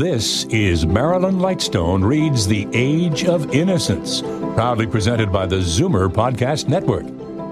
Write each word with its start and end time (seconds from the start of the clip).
This 0.00 0.44
is 0.44 0.86
Marilyn 0.86 1.40
Lightstone 1.40 2.02
Reads 2.02 2.46
The 2.46 2.66
Age 2.72 3.26
of 3.26 3.54
Innocence, 3.54 4.22
proudly 4.22 4.86
presented 4.86 5.30
by 5.30 5.44
the 5.44 5.56
Zoomer 5.56 6.08
Podcast 6.08 6.68
Network. 6.68 7.04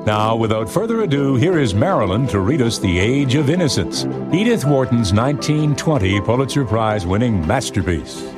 Now, 0.06 0.34
without 0.34 0.66
further 0.66 1.02
ado, 1.02 1.34
here 1.34 1.58
is 1.58 1.74
Marilyn 1.74 2.26
to 2.28 2.40
read 2.40 2.62
us 2.62 2.78
The 2.78 2.98
Age 2.98 3.34
of 3.34 3.50
Innocence, 3.50 4.06
Edith 4.32 4.64
Wharton's 4.64 5.12
1920 5.12 6.22
Pulitzer 6.22 6.64
Prize 6.64 7.04
winning 7.06 7.46
masterpiece. 7.46 8.32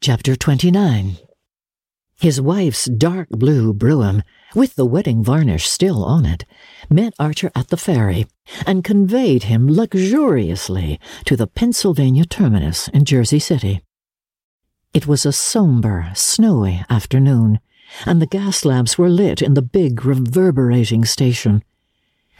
Chapter 0.00 0.36
29 0.36 1.18
His 2.18 2.40
wife's 2.40 2.86
dark 2.86 3.28
blue 3.28 3.74
brougham, 3.74 4.22
with 4.54 4.74
the 4.74 4.86
wedding 4.86 5.22
varnish 5.22 5.66
still 5.68 6.04
on 6.04 6.24
it, 6.24 6.44
met 6.88 7.14
Archer 7.18 7.50
at 7.54 7.68
the 7.68 7.76
ferry 7.76 8.26
and 8.66 8.84
conveyed 8.84 9.44
him 9.44 9.66
luxuriously 9.68 11.00
to 11.24 11.36
the 11.36 11.46
Pennsylvania 11.46 12.24
terminus 12.24 12.88
in 12.88 13.04
Jersey 13.04 13.38
City. 13.38 13.82
It 14.94 15.06
was 15.06 15.26
a 15.26 15.32
somber, 15.32 16.10
snowy 16.14 16.82
afternoon, 16.88 17.60
and 18.04 18.20
the 18.20 18.26
gas 18.26 18.64
lamps 18.64 18.96
were 18.96 19.08
lit 19.08 19.42
in 19.42 19.54
the 19.54 19.62
big, 19.62 20.04
reverberating 20.04 21.04
station. 21.04 21.62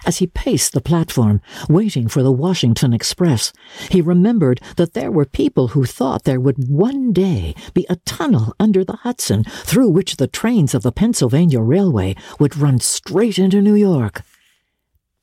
As 0.04 0.18
he 0.18 0.26
paced 0.26 0.72
the 0.72 0.80
platform, 0.80 1.40
waiting 1.68 2.06
for 2.06 2.22
the 2.22 2.30
Washington 2.30 2.92
Express, 2.92 3.52
he 3.90 4.00
remembered 4.00 4.60
that 4.76 4.92
there 4.92 5.10
were 5.10 5.24
people 5.24 5.68
who 5.68 5.84
thought 5.84 6.24
there 6.24 6.40
would 6.40 6.68
one 6.68 7.12
day 7.12 7.54
be 7.74 7.86
a 7.88 7.96
tunnel 7.96 8.54
under 8.60 8.84
the 8.84 8.96
Hudson 8.96 9.44
through 9.44 9.88
which 9.88 10.16
the 10.16 10.28
trains 10.28 10.74
of 10.74 10.82
the 10.82 10.92
Pennsylvania 10.92 11.60
Railway 11.60 12.14
would 12.38 12.56
run 12.56 12.78
straight 12.78 13.38
into 13.38 13.62
New 13.62 13.74
York. 13.74 14.22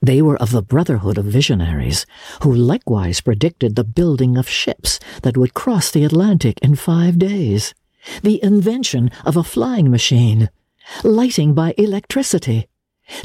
They 0.01 0.21
were 0.21 0.35
of 0.41 0.51
the 0.51 0.61
brotherhood 0.61 1.17
of 1.17 1.25
visionaries, 1.25 2.05
who 2.41 2.53
likewise 2.53 3.21
predicted 3.21 3.77
the 3.77 3.85
building 3.85 4.35
of 4.35 4.49
ships 4.49 4.99
that 5.21 5.37
would 5.37 5.53
cross 5.53 5.91
the 5.91 6.03
Atlantic 6.03 6.59
in 6.61 6.75
five 6.75 7.17
days, 7.17 7.73
the 8.21 8.43
invention 8.43 9.11
of 9.23 9.37
a 9.37 9.45
flying 9.45 9.89
machine, 9.89 10.49
lighting 11.05 11.53
by 11.53 11.73
electricity, 11.77 12.67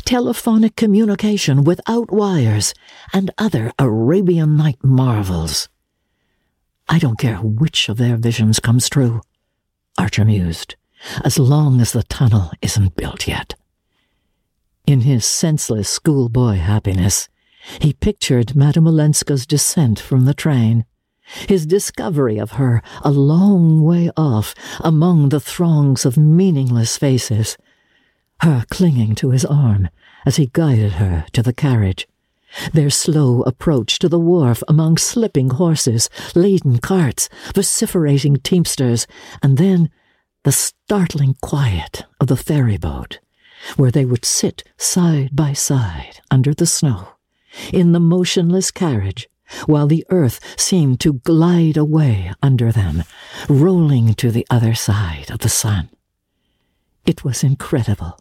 telephonic 0.04 0.76
communication 0.76 1.64
without 1.64 2.10
wires, 2.10 2.74
and 3.12 3.30
other 3.38 3.72
Arabian 3.78 4.56
Night 4.56 4.78
marvels. 4.82 5.68
I 6.88 6.98
don't 6.98 7.18
care 7.18 7.36
which 7.36 7.88
of 7.88 7.98
their 7.98 8.16
visions 8.16 8.60
comes 8.60 8.88
true, 8.88 9.20
Archer 9.98 10.24
mused, 10.24 10.76
as 11.24 11.38
long 11.38 11.80
as 11.80 11.92
the 11.92 12.02
tunnel 12.02 12.50
isn't 12.62 12.96
built 12.96 13.26
yet. 13.28 13.54
In 14.86 15.02
his 15.02 15.26
senseless 15.26 15.88
schoolboy 15.88 16.54
happiness, 16.54 17.28
he 17.80 17.92
pictured 17.92 18.56
Madame 18.56 18.86
Olenska's 18.86 19.46
descent 19.46 20.00
from 20.00 20.24
the 20.24 20.32
train, 20.32 20.86
his 21.46 21.66
discovery 21.66 22.38
of 22.38 22.52
her 22.52 22.82
a 23.02 23.10
long 23.10 23.82
way 23.82 24.10
off 24.16 24.54
among 24.80 25.28
the 25.28 25.40
throngs 25.40 26.06
of 26.06 26.16
meaningless 26.16 26.96
faces, 26.96 27.58
her 28.42 28.64
clinging 28.70 29.14
to 29.16 29.30
his 29.30 29.44
arm 29.44 29.88
as 30.24 30.36
he 30.36 30.50
guided 30.52 30.92
her 30.92 31.26
to 31.32 31.42
the 31.42 31.52
carriage, 31.52 32.06
their 32.72 32.90
slow 32.90 33.42
approach 33.42 33.98
to 33.98 34.08
the 34.08 34.18
wharf 34.18 34.62
among 34.68 34.96
slipping 34.96 35.50
horses, 35.50 36.08
laden 36.34 36.78
carts, 36.78 37.28
vociferating 37.54 38.36
teamsters, 38.36 39.06
and 39.42 39.58
then 39.58 39.90
the 40.44 40.52
startling 40.52 41.36
quiet 41.42 42.04
of 42.20 42.26
the 42.28 42.36
ferry 42.36 42.78
boat 42.78 43.18
where 43.76 43.90
they 43.90 44.04
would 44.04 44.24
sit 44.24 44.64
side 44.76 45.30
by 45.34 45.52
side 45.52 46.20
under 46.30 46.54
the 46.54 46.66
snow, 46.66 47.08
in 47.72 47.92
the 47.92 48.00
motionless 48.00 48.70
carriage, 48.70 49.28
while 49.66 49.86
the 49.86 50.04
earth 50.10 50.40
seemed 50.60 51.00
to 51.00 51.14
glide 51.14 51.76
away 51.76 52.32
under 52.42 52.70
them, 52.70 53.02
rolling 53.48 54.14
to 54.14 54.30
the 54.30 54.46
other 54.50 54.74
side 54.74 55.30
of 55.30 55.40
the 55.40 55.48
sun. 55.48 55.88
It 57.06 57.24
was 57.24 57.42
incredible, 57.42 58.18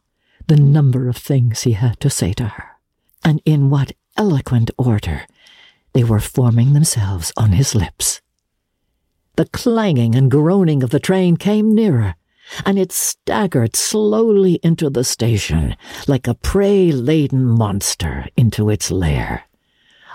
the 0.48 0.56
number 0.56 1.10
of 1.10 1.18
things 1.18 1.64
he 1.64 1.74
had 1.74 2.00
to 2.00 2.10
say 2.10 2.34
to 2.34 2.46
her, 2.46 2.78
and 3.24 3.42
in 3.46 3.70
what 3.70 3.92
eloquent 4.16 4.72
order 4.78 5.28
they 5.94 6.04
were 6.04 6.20
forming 6.20 6.74
themselves 6.74 7.32
on 7.38 7.52
his 7.52 7.76
lips. 7.76 8.22
The 9.36 9.46
clanging 9.46 10.16
and 10.16 10.32
groaning 10.32 10.84
of 10.84 10.90
the 10.90 11.00
train 11.00 11.38
came 11.38 11.76
nearer, 11.76 12.16
and 12.66 12.80
it 12.80 12.92
staggered 12.92 13.76
slowly 13.76 14.60
into 14.64 14.90
the 14.90 15.04
station 15.04 15.76
like 16.08 16.28
a 16.28 16.34
prey 16.34 16.92
laden 16.92 17.46
monster 17.46 18.28
into 18.36 18.70
its 18.70 18.90
lair. 18.90 19.44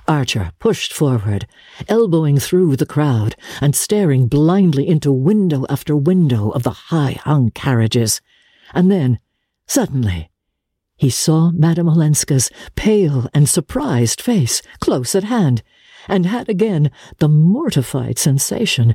Archer 0.08 0.50
pushed 0.58 0.92
forward, 0.92 1.46
elbowing 1.88 2.38
through 2.38 2.76
the 2.76 2.86
crowd 2.86 3.36
and 3.60 3.76
staring 3.76 4.26
blindly 4.26 4.88
into 4.88 5.12
window 5.12 5.64
after 5.68 5.94
window 5.94 6.50
of 6.50 6.64
the 6.64 6.70
high 6.70 7.12
hung 7.22 7.50
carriages. 7.50 8.20
And 8.74 8.90
then, 8.90 9.20
suddenly, 9.66 10.30
he 10.96 11.10
saw 11.10 11.50
Madame 11.50 11.88
Olenska's 11.88 12.50
pale 12.76 13.28
and 13.34 13.48
surprised 13.48 14.20
face 14.20 14.62
close 14.80 15.14
at 15.14 15.24
hand, 15.24 15.62
and 16.06 16.26
had 16.26 16.48
again 16.48 16.90
the 17.18 17.28
mortified 17.28 18.18
sensation 18.18 18.94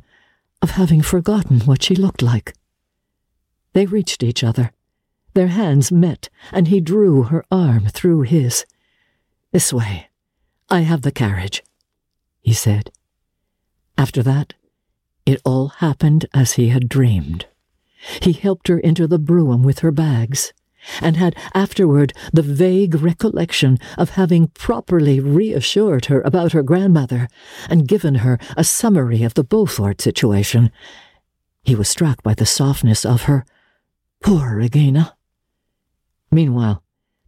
of 0.62 0.72
having 0.72 1.02
forgotten 1.02 1.60
what 1.62 1.84
she 1.84 1.96
looked 1.96 2.22
like. 2.22 2.54
They 3.74 3.86
reached 3.86 4.24
each 4.24 4.44
other. 4.44 4.72
Their 5.34 5.48
hands 5.50 5.92
met, 5.92 6.30
and 6.52 6.68
he 6.68 6.82
drew 6.82 7.24
her 7.24 7.44
arm 7.52 7.88
through 7.88 8.22
his. 8.22 8.66
This 9.52 9.72
way. 9.72 10.08
I 10.70 10.82
have 10.82 11.04
the 11.04 11.12
carriage, 11.12 11.64
he 12.42 12.54
said. 12.54 12.92
After 13.98 14.24
that, 14.24 14.54
it 15.26 15.42
all 15.46 15.68
happened 15.68 16.26
as 16.34 16.54
he 16.54 16.70
had 16.70 16.90
dreamed. 16.90 17.48
He 18.22 18.34
helped 18.34 18.68
her 18.68 18.80
into 18.80 19.08
the 19.08 19.20
brougham 19.20 19.64
with 19.64 19.80
her 19.80 19.92
bags, 19.92 20.54
and 21.02 21.18
had 21.18 21.36
afterward 21.54 22.14
the 22.32 22.42
vague 22.42 22.96
recollection 22.96 23.78
of 23.98 24.12
having 24.12 24.48
properly 24.50 25.20
reassured 25.20 26.06
her 26.06 26.22
about 26.22 26.52
her 26.54 26.64
grandmother 26.64 27.28
and 27.70 27.88
given 27.88 28.16
her 28.16 28.40
a 28.56 28.64
summary 28.64 29.24
of 29.24 29.34
the 29.34 29.44
Beaufort 29.44 30.02
situation. 30.02 30.72
He 31.64 31.76
was 31.76 31.90
struck 31.90 32.24
by 32.24 32.34
the 32.34 32.46
softness 32.46 33.06
of 33.06 33.24
her 33.24 33.46
Poor 34.22 34.56
Regina. 34.56 35.16
Meanwhile, 36.32 36.84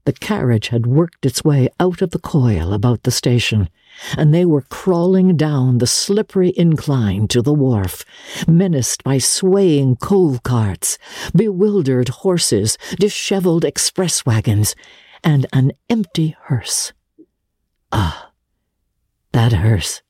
the 0.06 0.14
carriage 0.14 0.70
had 0.70 0.88
worked 0.88 1.26
its 1.26 1.44
way 1.44 1.70
out 1.80 2.02
of 2.02 2.12
the 2.12 2.20
coil 2.20 2.74
about 2.74 3.03
the 3.03 3.12
station, 3.12 3.70
and 4.18 4.34
they 4.34 4.46
were 4.46 4.62
crawling 4.62 5.36
down 5.38 5.78
the 5.78 5.88
slippery 5.88 6.54
incline 6.56 7.28
to 7.30 7.42
the 7.42 7.54
wharf, 7.54 8.06
menaced 8.48 9.04
by 9.04 9.18
swaying 9.18 9.96
coal 9.98 10.40
carts, 10.40 10.98
bewildered 11.36 12.09
horses, 12.09 12.78
dishevelled 13.00 13.66
express 13.66 14.26
wagons, 14.26 14.76
and 15.24 15.46
an 15.54 15.72
empty 15.90 16.36
hearse. 16.44 16.94
Ah, 17.92 18.32
that 19.32 19.54
hearse. 19.54 20.02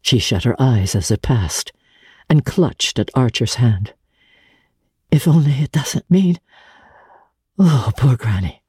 She 0.00 0.18
shut 0.18 0.44
her 0.44 0.56
eyes 0.60 0.94
as 0.94 1.10
it 1.10 1.22
passed, 1.22 1.72
and 2.28 2.44
clutched 2.44 2.98
at 2.98 3.10
Archer's 3.14 3.54
hand. 3.54 3.94
If 5.10 5.28
only 5.28 5.52
it 5.52 5.72
doesn't 5.72 6.10
mean. 6.10 6.40
Oh, 7.58 7.92
poor 7.96 8.16
Granny. 8.16 8.62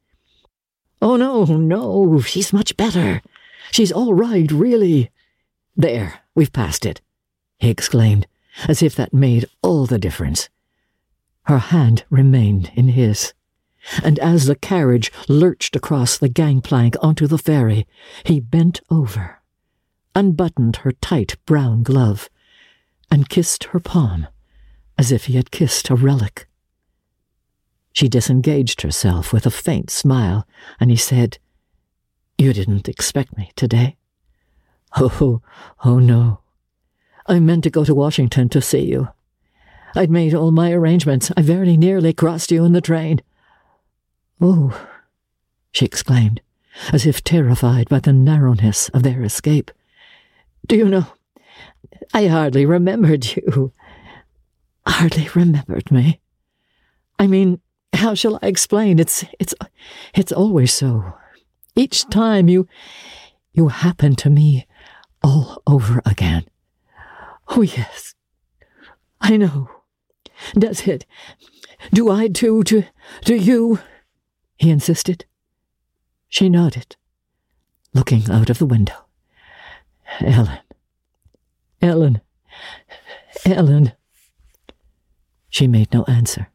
Oh, 1.02 1.16
no, 1.16 1.46
no, 1.46 2.22
she's 2.22 2.53
much 2.53 2.78
better. 2.78 3.22
She's 3.72 3.91
all 3.91 4.13
right, 4.13 4.51
really. 4.51 5.12
There, 5.75 6.22
we've 6.35 6.53
passed 6.53 6.85
it, 6.85 7.01
he 7.59 7.69
exclaimed, 7.69 8.28
as 8.68 8.84
if 8.84 8.96
that 8.96 9.13
made 9.13 9.46
all 9.62 9.85
the 9.85 9.97
difference. 9.97 10.50
Her 11.44 11.57
hand 11.57 12.06
remained 12.09 12.72
in 12.75 12.90
his, 12.90 13.34
and 14.03 14.19
as 14.19 14.46
the 14.46 14.56
carriage 14.56 15.12
lurched 15.28 15.75
across 15.75 16.18
the 16.18 16.29
gangplank 16.29 16.96
onto 17.02 17.28
the 17.28 17.38
ferry, 17.38 17.88
he 18.25 18.40
bent 18.40 18.81
over, 18.90 19.41
unbuttoned 20.16 20.78
her 20.78 20.91
tight 20.91 21.35
brown 21.46 21.84
glove, 21.84 22.29
and 23.11 23.29
kissed 23.29 23.66
her 23.66 23.79
palm 23.79 24.28
as 24.97 25.11
if 25.11 25.26
he 25.26 25.34
had 25.34 25.52
kissed 25.52 25.90
a 25.90 25.96
relic. 25.96 26.47
She 27.91 28.08
disengaged 28.08 28.82
herself 28.82 29.32
with 29.32 29.46
a 29.46 29.52
faint 29.52 29.90
smile, 29.90 30.47
and 30.79 30.90
he 30.90 30.97
said, 30.97 31.37
You 32.38 32.53
didn't 32.53 32.90
expect 32.90 33.38
me 33.38 33.52
today? 33.56 33.97
Oh, 34.96 35.41
oh 35.84 36.00
no. 36.00 36.40
I 37.28 37.40
meant 37.40 37.64
to 37.64 37.70
go 37.70 37.85
to 37.85 37.96
Washington 37.96 38.50
to 38.50 38.62
see 38.62 38.85
you. 38.85 39.09
I'd 39.96 40.09
made 40.09 40.34
all 40.34 40.52
my 40.52 40.72
arrangements. 40.72 41.32
I 41.38 41.41
very 41.41 41.78
nearly 41.78 42.14
crossed 42.14 42.52
you 42.52 42.66
in 42.66 42.74
the 42.74 42.82
train. 42.82 43.22
Oh, 44.41 44.88
she 45.72 45.85
exclaimed, 45.85 46.41
as 46.91 47.06
if 47.06 47.24
terrified 47.24 47.88
by 47.90 48.00
the 48.00 48.14
narrowness 48.14 48.90
of 48.90 49.03
their 49.03 49.24
escape. 49.24 49.72
Do 50.68 50.76
you 50.76 50.90
know, 50.90 51.06
I 52.14 52.28
hardly 52.28 52.66
remembered 52.66 53.35
you 53.35 53.74
hardly 54.85 55.28
remembered 55.35 55.91
me. 55.91 56.20
I 57.20 57.28
mean, 57.28 57.59
how 57.94 58.16
shall 58.16 58.40
I 58.41 58.47
explain? 58.47 59.00
It's 59.00 59.24
it's 59.40 59.53
it's 60.14 60.32
always 60.32 60.74
so. 60.74 61.14
Each 61.75 62.08
time 62.09 62.47
you 62.47 62.67
you 63.53 63.67
happen 63.67 64.16
to 64.16 64.29
me, 64.29 64.67
all 65.23 65.61
over 65.67 66.02
again. 66.05 66.46
Oh, 67.49 67.61
yes. 67.61 68.16
I 69.22 69.37
know. 69.37 69.70
Does 70.53 70.87
it? 70.87 71.05
Do 71.93 72.09
I 72.09 72.28
too 72.28 72.64
to, 72.64 72.85
to 73.25 73.35
you? 73.35 73.79
He 74.58 74.70
insisted. 74.70 75.25
She 76.29 76.49
nodded, 76.49 76.96
looking 77.93 78.29
out 78.29 78.49
of 78.49 78.58
the 78.58 78.66
window. 78.66 79.05
Ellen. 80.20 80.59
Ellen. 81.81 82.22
Ellen. 83.46 83.93
She 85.49 85.67
made 85.67 85.93
no 85.93 86.03
answer, 86.05 86.49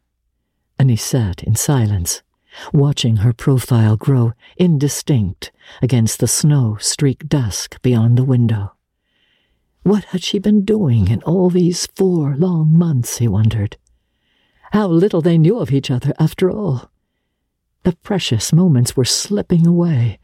and 0.79 0.91
he 0.91 0.97
sat 0.97 1.44
in 1.44 1.55
silence, 1.55 2.23
watching 2.72 3.16
her 3.16 3.32
profile 3.32 3.96
grow 3.96 4.32
indistinct 4.56 5.52
against 5.82 6.20
the 6.20 6.28
snow 6.28 6.76
streaked 6.81 7.28
dusk 7.28 7.81
beyond 7.82 8.16
the 8.16 8.25
window. 8.25 8.72
What 9.82 10.05
had 10.05 10.22
she 10.22 10.38
been 10.38 10.64
doing 10.64 11.08
in 11.08 11.22
all 11.22 11.50
these 11.50 11.87
four 11.96 12.37
long 12.37 12.76
months, 12.76 13.19
he 13.19 13.28
wondered? 13.28 13.76
How 14.72 14.87
little 14.88 15.20
they 15.22 15.38
knew 15.38 15.58
of 15.58 15.72
each 15.72 15.90
other, 15.90 16.12
after 16.19 16.50
all. 16.50 16.90
The 17.84 17.96
precious 17.96 18.52
moments 18.52 18.96
were 18.96 19.05
slipping 19.05 19.66
away, 19.66 20.19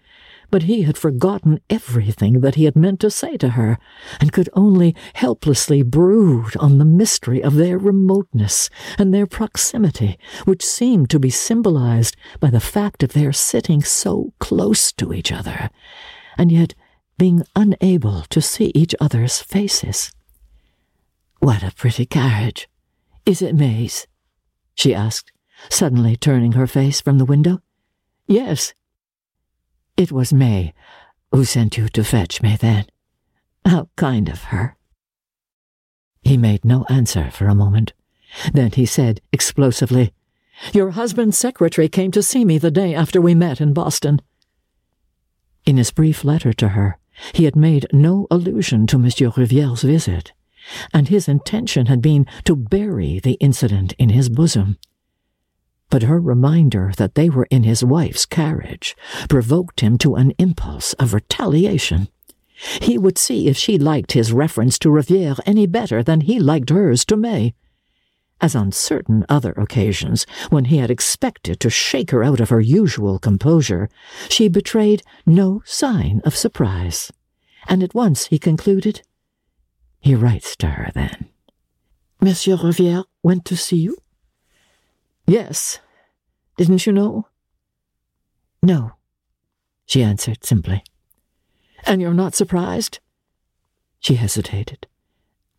but 0.54 0.62
he 0.62 0.82
had 0.82 0.96
forgotten 0.96 1.58
everything 1.68 2.40
that 2.40 2.54
he 2.54 2.62
had 2.62 2.76
meant 2.76 3.00
to 3.00 3.10
say 3.10 3.36
to 3.36 3.48
her, 3.58 3.76
and 4.20 4.32
could 4.32 4.48
only 4.52 4.94
helplessly 5.14 5.82
brood 5.82 6.56
on 6.58 6.78
the 6.78 6.84
mystery 6.84 7.42
of 7.42 7.56
their 7.56 7.76
remoteness 7.76 8.70
and 8.96 9.12
their 9.12 9.26
proximity, 9.26 10.16
which 10.44 10.64
seemed 10.64 11.10
to 11.10 11.18
be 11.18 11.28
symbolized 11.28 12.14
by 12.38 12.50
the 12.50 12.60
fact 12.60 13.02
of 13.02 13.14
their 13.14 13.32
sitting 13.32 13.82
so 13.82 14.32
close 14.38 14.92
to 14.92 15.12
each 15.12 15.32
other, 15.32 15.70
and 16.38 16.52
yet 16.52 16.72
being 17.18 17.42
unable 17.56 18.22
to 18.30 18.40
see 18.40 18.70
each 18.76 18.94
other's 19.00 19.40
faces. 19.40 20.12
What 21.40 21.64
a 21.64 21.74
pretty 21.74 22.06
carriage! 22.06 22.68
Is 23.26 23.42
it 23.42 23.56
May's? 23.56 24.06
she 24.76 24.94
asked, 24.94 25.32
suddenly 25.68 26.14
turning 26.14 26.52
her 26.52 26.68
face 26.68 27.00
from 27.00 27.18
the 27.18 27.24
window. 27.24 27.58
Yes, 28.28 28.72
it 29.96 30.10
was 30.10 30.32
May 30.32 30.74
who 31.30 31.44
sent 31.44 31.76
you 31.76 31.88
to 31.88 32.04
fetch 32.04 32.42
me 32.42 32.56
then. 32.56 32.86
How 33.64 33.88
kind 33.96 34.28
of 34.28 34.44
her. 34.44 34.76
He 36.22 36.36
made 36.36 36.64
no 36.64 36.84
answer 36.88 37.30
for 37.30 37.46
a 37.46 37.54
moment. 37.54 37.92
Then 38.52 38.70
he 38.72 38.86
said 38.86 39.20
explosively, 39.32 40.12
Your 40.72 40.92
husband's 40.92 41.38
secretary 41.38 41.88
came 41.88 42.10
to 42.12 42.22
see 42.22 42.44
me 42.44 42.58
the 42.58 42.70
day 42.70 42.94
after 42.94 43.20
we 43.20 43.34
met 43.34 43.60
in 43.60 43.72
Boston. 43.72 44.20
In 45.66 45.76
his 45.76 45.90
brief 45.90 46.24
letter 46.24 46.52
to 46.52 46.68
her, 46.68 46.98
he 47.32 47.44
had 47.44 47.56
made 47.56 47.86
no 47.92 48.26
allusion 48.30 48.86
to 48.88 48.98
Monsieur 48.98 49.32
Riviere's 49.36 49.82
visit, 49.82 50.32
and 50.92 51.08
his 51.08 51.28
intention 51.28 51.86
had 51.86 52.00
been 52.00 52.26
to 52.44 52.56
bury 52.56 53.18
the 53.18 53.34
incident 53.34 53.92
in 53.98 54.10
his 54.10 54.28
bosom 54.28 54.78
but 55.94 56.02
her 56.02 56.18
reminder 56.18 56.90
that 56.96 57.14
they 57.14 57.30
were 57.30 57.46
in 57.52 57.62
his 57.62 57.84
wife's 57.84 58.26
carriage 58.26 58.96
provoked 59.28 59.78
him 59.78 59.96
to 59.96 60.16
an 60.16 60.32
impulse 60.38 60.92
of 60.94 61.14
retaliation. 61.14 62.08
He 62.82 62.98
would 62.98 63.16
see 63.16 63.46
if 63.46 63.56
she 63.56 63.78
liked 63.78 64.10
his 64.10 64.32
reference 64.32 64.76
to 64.80 64.90
Riviere 64.90 65.36
any 65.46 65.68
better 65.68 66.02
than 66.02 66.22
he 66.22 66.40
liked 66.40 66.70
hers 66.70 67.04
to 67.04 67.16
May. 67.16 67.54
As 68.40 68.56
on 68.56 68.72
certain 68.72 69.24
other 69.28 69.52
occasions, 69.52 70.26
when 70.50 70.64
he 70.64 70.78
had 70.78 70.90
expected 70.90 71.60
to 71.60 71.70
shake 71.70 72.10
her 72.10 72.24
out 72.24 72.40
of 72.40 72.48
her 72.48 72.60
usual 72.60 73.20
composure, 73.20 73.88
she 74.28 74.48
betrayed 74.48 75.04
no 75.24 75.62
sign 75.64 76.20
of 76.24 76.34
surprise. 76.34 77.12
And 77.68 77.84
at 77.84 77.94
once 77.94 78.26
he 78.26 78.40
concluded, 78.40 79.02
He 80.00 80.16
writes 80.16 80.56
to 80.56 80.70
her 80.70 80.90
then. 80.92 81.28
Monsieur 82.20 82.56
Riviere 82.56 83.04
went 83.22 83.44
to 83.44 83.56
see 83.56 83.76
you? 83.76 83.96
Yes, 85.26 85.78
didn't 86.56 86.86
you 86.86 86.92
know? 86.92 87.28
No, 88.62 88.92
she 89.86 90.02
answered 90.02 90.44
simply. 90.44 90.82
And 91.86 92.00
you're 92.00 92.14
not 92.14 92.34
surprised? 92.34 92.98
She 94.00 94.14
hesitated. 94.14 94.86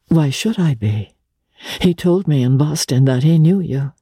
Why 0.08 0.30
should 0.30 0.60
I 0.60 0.74
be? 0.76 1.16
He 1.82 1.94
told 1.94 2.28
me 2.28 2.44
in 2.44 2.58
Boston 2.58 3.06
that 3.06 3.24
he 3.24 3.40
knew 3.40 3.60
you, 3.60 3.94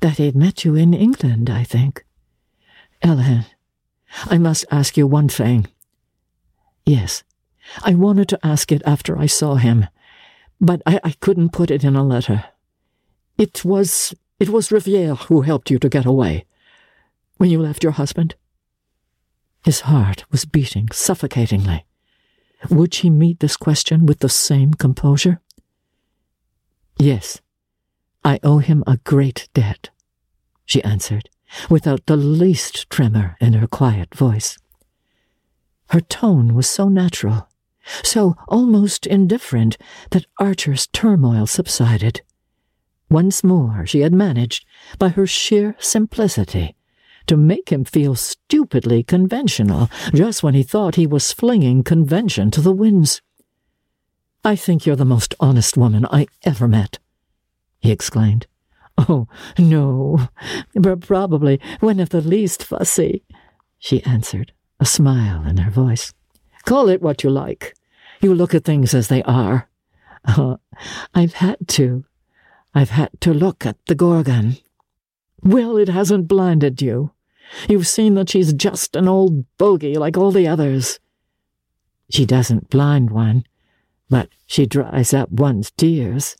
that 0.00 0.18
he'd 0.18 0.36
met 0.36 0.64
you 0.64 0.74
in 0.74 0.94
England, 0.94 1.48
I 1.50 1.64
think. 1.64 2.04
Ellen, 3.02 3.46
I 4.24 4.38
must 4.38 4.64
ask 4.70 4.96
you 4.96 5.06
one 5.06 5.28
thing. 5.28 5.66
Yes, 6.84 7.24
I 7.82 7.94
wanted 7.94 8.28
to 8.30 8.46
ask 8.46 8.70
it 8.72 8.82
after 8.86 9.18
I 9.18 9.26
saw 9.26 9.56
him, 9.56 9.86
but 10.60 10.82
I, 10.86 11.00
I 11.04 11.10
couldn't 11.20 11.52
put 11.52 11.70
it 11.70 11.84
in 11.84 11.96
a 11.96 12.04
letter. 12.04 12.44
It 13.38 13.64
was 13.64 14.14
it 14.38 14.50
was 14.50 14.72
Riviere 14.72 15.14
who 15.14 15.42
helped 15.42 15.70
you 15.70 15.78
to 15.78 15.88
get 15.88 16.04
away. 16.04 16.44
When 17.36 17.50
you 17.50 17.60
left 17.60 17.82
your 17.82 17.92
husband? 17.92 18.34
His 19.64 19.80
heart 19.80 20.24
was 20.30 20.44
beating 20.44 20.88
suffocatingly. 20.92 21.84
Would 22.70 22.94
she 22.94 23.10
meet 23.10 23.40
this 23.40 23.56
question 23.56 24.06
with 24.06 24.20
the 24.20 24.28
same 24.28 24.74
composure? 24.74 25.40
Yes, 26.98 27.40
I 28.24 28.40
owe 28.42 28.58
him 28.58 28.82
a 28.86 28.96
great 28.98 29.48
debt, 29.54 29.90
she 30.64 30.82
answered, 30.82 31.28
without 31.68 32.06
the 32.06 32.16
least 32.16 32.88
tremor 32.90 33.36
in 33.40 33.52
her 33.52 33.66
quiet 33.66 34.14
voice. 34.14 34.58
Her 35.90 36.00
tone 36.00 36.54
was 36.54 36.68
so 36.68 36.88
natural, 36.88 37.48
so 38.02 38.34
almost 38.48 39.06
indifferent, 39.06 39.76
that 40.10 40.26
Archer's 40.40 40.88
turmoil 40.88 41.46
subsided. 41.46 42.22
Once 43.08 43.44
more 43.44 43.86
she 43.86 44.00
had 44.00 44.12
managed, 44.12 44.64
by 44.98 45.08
her 45.08 45.26
sheer 45.26 45.76
simplicity, 45.78 46.74
to 47.26 47.36
make 47.36 47.70
him 47.70 47.84
feel 47.84 48.14
stupidly 48.14 49.02
conventional 49.02 49.88
just 50.14 50.42
when 50.42 50.54
he 50.54 50.62
thought 50.62 50.94
he 50.94 51.06
was 51.06 51.32
flinging 51.32 51.82
convention 51.82 52.50
to 52.50 52.60
the 52.60 52.72
winds. 52.72 53.20
I 54.44 54.56
think 54.56 54.86
you're 54.86 54.96
the 54.96 55.04
most 55.04 55.34
honest 55.40 55.76
woman 55.76 56.06
I 56.10 56.26
ever 56.44 56.68
met, 56.68 56.98
he 57.80 57.90
exclaimed. 57.90 58.46
Oh, 58.98 59.28
no, 59.58 60.28
but 60.74 61.00
probably 61.00 61.60
one 61.80 62.00
of 62.00 62.08
the 62.08 62.20
least 62.20 62.64
fussy, 62.64 63.24
she 63.78 64.02
answered, 64.04 64.52
a 64.80 64.86
smile 64.86 65.46
in 65.46 65.58
her 65.58 65.70
voice. 65.70 66.14
Call 66.64 66.88
it 66.88 67.02
what 67.02 67.22
you 67.22 67.30
like. 67.30 67.74
You 68.20 68.34
look 68.34 68.54
at 68.54 68.64
things 68.64 68.94
as 68.94 69.08
they 69.08 69.22
are. 69.24 69.68
Uh, 70.24 70.56
I've 71.14 71.34
had 71.34 71.68
to, 71.68 72.04
I've 72.76 72.90
had 72.90 73.18
to 73.22 73.32
look 73.32 73.64
at 73.64 73.78
the 73.86 73.94
Gorgon. 73.94 74.58
Well, 75.42 75.78
it 75.78 75.88
hasn't 75.88 76.28
blinded 76.28 76.82
you. 76.82 77.12
You've 77.70 77.86
seen 77.86 78.16
that 78.16 78.28
she's 78.28 78.52
just 78.52 78.94
an 78.94 79.08
old 79.08 79.46
bogey 79.56 79.94
like 79.94 80.18
all 80.18 80.30
the 80.30 80.46
others. 80.46 81.00
She 82.10 82.26
doesn't 82.26 82.68
blind 82.68 83.10
one, 83.10 83.46
but 84.10 84.28
she 84.46 84.66
dries 84.66 85.14
up 85.14 85.30
one's 85.30 85.70
tears. 85.70 86.36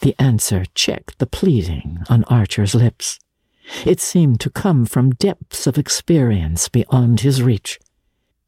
The 0.00 0.16
answer 0.18 0.64
checked 0.74 1.20
the 1.20 1.26
pleading 1.26 2.00
on 2.08 2.24
Archer's 2.24 2.74
lips. 2.74 3.20
It 3.86 4.00
seemed 4.00 4.40
to 4.40 4.50
come 4.50 4.84
from 4.84 5.10
depths 5.10 5.68
of 5.68 5.78
experience 5.78 6.68
beyond 6.68 7.20
his 7.20 7.40
reach. 7.40 7.78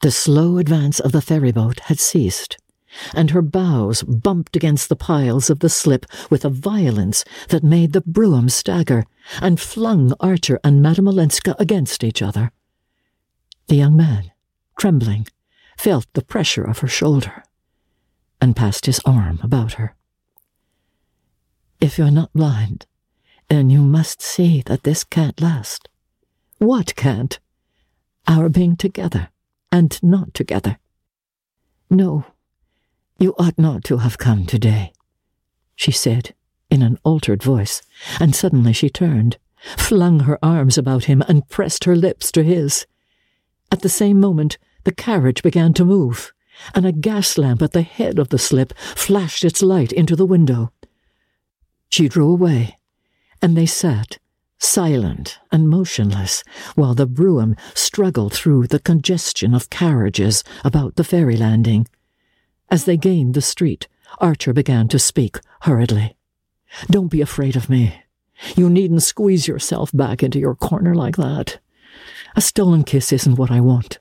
The 0.01 0.11
slow 0.11 0.59
advance 0.59 0.99
of 0.99 1.13
the 1.13 1.23
ferryboat 1.23 1.79
had 1.87 2.01
ceased 2.01 2.57
and 3.15 3.31
her 3.31 3.43
bows 3.43 4.03
bumped 4.03 4.57
against 4.57 4.89
the 4.89 4.97
piles 4.97 5.51
of 5.51 5.61
the 5.61 5.69
slip 5.69 6.07
with 6.31 6.45
a 6.45 6.51
violence 6.51 7.25
that 7.49 7.65
made 7.65 7.93
the 7.93 8.01
brougham 8.01 8.49
stagger 8.49 9.05
and 9.41 9.61
flung 9.61 10.13
Archer 10.21 10.61
and 10.63 10.83
Madame 10.83 11.09
Olenska 11.09 11.55
against 11.59 12.05
each 12.05 12.23
other. 12.23 12.53
The 13.69 13.77
young 13.77 13.97
man, 13.97 14.31
trembling, 14.79 15.27
felt 15.77 16.07
the 16.13 16.23
pressure 16.25 16.65
of 16.65 16.79
her 16.79 16.89
shoulder 16.89 17.43
and 18.41 18.55
passed 18.57 18.87
his 18.87 19.01
arm 19.05 19.41
about 19.43 19.75
her. 19.75 19.95
If 21.81 21.99
you're 21.99 22.11
not 22.11 22.33
blind, 22.33 22.87
then 23.49 23.71
you 23.71 23.81
must 23.83 24.23
see 24.23 24.63
that 24.67 24.83
this 24.83 25.05
can't 25.05 25.41
last. 25.41 25.89
What 26.59 26.95
can't? 26.97 27.39
Our 28.27 28.49
being 28.49 28.77
together 28.77 29.29
and 29.71 30.03
not 30.03 30.35
together. 30.35 30.79
No, 31.91 32.25
you 33.19 33.35
ought 33.39 33.59
not 33.59 33.85
to 33.85 33.99
have 33.99 34.19
come 34.19 34.47
today, 34.47 34.93
she 35.75 35.91
said, 35.91 36.35
in 36.71 36.83
an 36.83 36.99
altered 37.05 37.43
voice, 37.43 37.83
and 38.21 38.35
suddenly 38.35 38.73
she 38.73 38.91
turned, 38.91 39.39
flung 39.77 40.21
her 40.21 40.39
arms 40.45 40.77
about 40.77 41.05
him, 41.05 41.23
and 41.29 41.49
pressed 41.49 41.85
her 41.85 41.97
lips 41.97 42.31
to 42.33 42.43
his. 42.43 42.87
At 43.73 43.81
the 43.81 43.89
same 43.89 44.21
moment, 44.21 44.59
the 44.85 44.93
carriage 44.93 45.43
began 45.43 45.73
to 45.75 45.85
move, 45.85 46.33
and 46.75 46.85
a 46.85 46.93
gas 46.93 47.39
lamp 47.39 47.63
at 47.63 47.73
the 47.73 47.83
head 47.83 48.19
of 48.19 48.29
the 48.29 48.39
slip 48.39 48.73
flashed 48.79 49.45
its 49.45 49.63
light 49.63 49.93
into 49.93 50.17
the 50.17 50.27
window. 50.27 50.73
She 51.89 52.09
drew 52.09 52.31
away, 52.31 52.79
and 53.41 53.57
they 53.57 53.67
sat, 53.67 54.19
silent 54.59 55.39
and 55.53 55.69
motionless, 55.69 56.43
while 56.75 56.95
the 56.95 57.07
brougham 57.07 57.57
struggled 57.75 58.33
through 58.33 58.67
the 58.67 58.79
congestion 58.79 59.55
of 59.55 59.71
carriages 59.71 60.43
about 60.65 60.97
the 60.97 61.05
ferry 61.05 61.37
landing 61.37 61.87
As 62.71 62.85
they 62.85 62.97
gained 62.97 63.35
the 63.35 63.43
street, 63.43 63.89
Archer 64.19 64.53
began 64.53 64.89
to 64.89 64.99
speak 64.99 65.39
hurriedly. 65.63 66.17
Don't 66.91 67.09
be 67.09 67.21
afraid 67.21 67.57
of 67.57 67.71
me. 67.71 68.03
You 68.57 68.69
needn't 68.69 69.03
squeeze 69.03 69.49
yourself 69.49 69.91
back 69.93 70.23
into 70.23 70.39
your 70.39 70.55
corner 70.55 70.95
like 70.95 71.17
that. 71.17 71.59
A 72.35 72.41
stolen 72.41 72.85
kiss 72.85 73.13
isn't 73.13 73.37
what 73.37 73.51
I 73.51 73.61
want. 73.61 73.99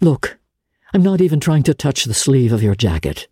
Look, 0.00 0.38
I'm 0.92 1.02
not 1.02 1.20
even 1.20 1.40
trying 1.40 1.62
to 1.64 1.74
touch 1.74 2.04
the 2.04 2.14
sleeve 2.14 2.52
of 2.52 2.62
your 2.62 2.74
jacket. 2.74 3.28